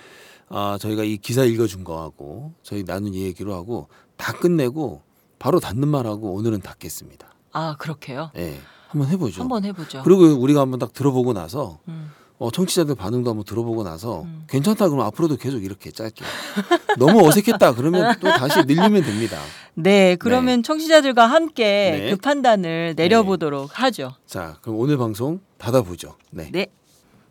아, 0.47 0.77
저희가 0.79 1.03
이 1.03 1.17
기사 1.17 1.43
읽어준 1.43 1.83
거하고 1.83 2.53
저희 2.63 2.83
나눈 2.83 3.13
얘기로 3.13 3.53
하고 3.53 3.87
다 4.17 4.33
끝내고 4.33 5.01
바로 5.39 5.59
닫는 5.59 5.87
말하고 5.87 6.33
오늘은 6.33 6.61
닫겠습니다. 6.61 7.33
아 7.51 7.75
그렇게요? 7.79 8.31
예, 8.37 8.59
한번 8.89 9.09
해보죠. 9.09 9.41
한번 9.41 9.65
해보죠. 9.65 10.01
그리고 10.03 10.23
우리가 10.25 10.61
한번 10.61 10.79
딱 10.79 10.93
들어보고 10.93 11.33
나서 11.33 11.79
음. 11.87 12.11
어, 12.39 12.51
청취자들 12.51 12.95
반응도 12.95 13.29
한번 13.29 13.43
들어보고 13.43 13.83
나서 13.83 14.21
음. 14.21 14.45
괜찮다 14.47 14.87
그러면 14.87 15.05
앞으로도 15.07 15.35
계속 15.35 15.63
이렇게 15.63 15.91
짧게 15.91 16.23
너무 16.97 17.27
어색했다 17.27 17.75
그러면 17.75 18.15
또 18.21 18.29
다시 18.29 18.63
늘리면 18.63 19.03
됩니다. 19.03 19.37
네. 19.73 20.15
그러면 20.15 20.63
청취자들과 20.63 21.25
함께 21.25 21.63
네. 21.99 22.09
그 22.09 22.17
판단을 22.17 22.93
내려보도록 22.95 23.81
하죠. 23.81 24.15
자, 24.25 24.57
그럼 24.61 24.79
오늘 24.79 24.97
방송 24.97 25.41
닫아보죠. 25.57 26.15
네. 26.31 26.49
네. 26.51 26.67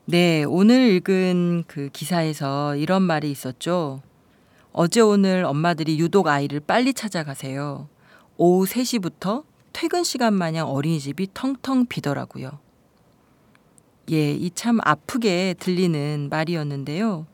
네, 0.05 0.45
오늘 0.45 0.91
읽은 0.93 1.65
그 1.67 1.91
기사에서 1.93 2.77
이런 2.77 3.03
말이 3.03 3.31
있었죠. 3.31 4.01
어제 4.73 5.01
오늘 5.01 5.45
엄마들이 5.45 5.99
유독 5.99 6.29
아이를 6.29 6.61
빨리 6.61 6.95
찾아가세요. 6.95 7.89
오후 8.39 8.65
3시부터 8.67 9.45
퇴근 9.73 10.05
시간 10.05 10.33
마냥 10.33 10.69
어린이집이 10.69 11.29
텅텅 11.35 11.87
비더라고요. 11.87 12.59
예, 14.13 14.33
이 14.33 14.51
참 14.55 14.79
아프게 14.85 15.55
들리는 15.59 16.29
말이었는데요. 16.31 17.27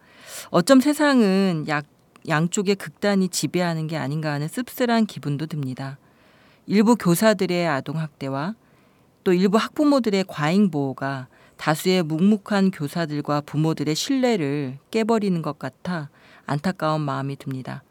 어쩜 0.51 0.81
세상은 0.81 1.67
약, 1.69 1.85
양쪽의 2.27 2.77
극단이 2.77 3.29
지배하는 3.29 3.87
게 3.87 3.97
아닌가 3.99 4.33
하는 4.33 4.49
씁쓸한 4.49 5.07
기분도 5.07 5.47
듭니다. 5.47 5.99
일부 6.67 6.97
교사들의 6.97 7.69
아동학대와 7.69 8.55
또 9.25 9.33
일부 9.35 9.59
학부모들의 9.59 10.25
과잉 10.27 10.71
보호가 10.71 11.29
다수의 11.59 12.03
묵묵한 12.03 12.71
교사들과 12.73 13.43
부모들의 13.43 13.95
신뢰를 13.95 14.79
깨버리는 14.91 15.41
것 15.43 15.59
같아 15.59 16.09
안타까운 16.47 17.03
마음이 17.03 17.37
듭니다. 17.37 17.83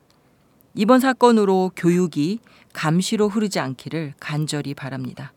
이번 0.76 1.00
사건으로 1.00 1.72
교육이 1.76 2.40
감시로 2.74 3.30
흐르지 3.30 3.60
않기를 3.60 4.14
간절히 4.20 4.74
바랍니다. 4.74 5.34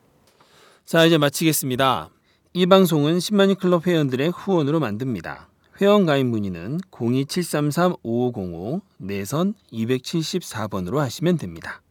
자, 0.85 1.05
이제 1.05 1.19
마치겠습니다. 1.19 2.11
이 2.55 2.67
방송은 2.67 3.19
10만인 3.19 3.59
클럽 3.59 3.87
회원들의 3.87 4.31
후원으로 4.31 4.81
만듭니다. 4.81 5.49
회원 5.81 6.07
가입 6.07 6.27
문의는 6.27 6.81
02733-5505 6.91 8.81
내선 8.99 9.55
274번으로 9.73 10.97
하시면 10.97 11.37
됩니다. 11.37 11.83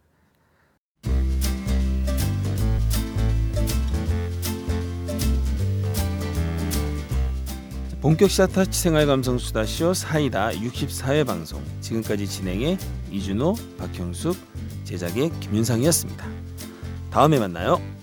본격 8.01 8.29
샤타치 8.29 8.79
생활 8.79 9.07
감성 9.07 9.39
수다쇼 9.39 9.95
사이다 9.95 10.49
64회 10.49 11.25
방송 11.25 11.63
지금까지 11.81 12.27
진행의 12.27 12.77
이준호, 13.09 13.55
박형숙, 13.79 14.37
제작의 14.85 15.31
김윤상이었습니다. 15.41 16.25
다음에 17.11 17.39
만나요. 17.39 17.94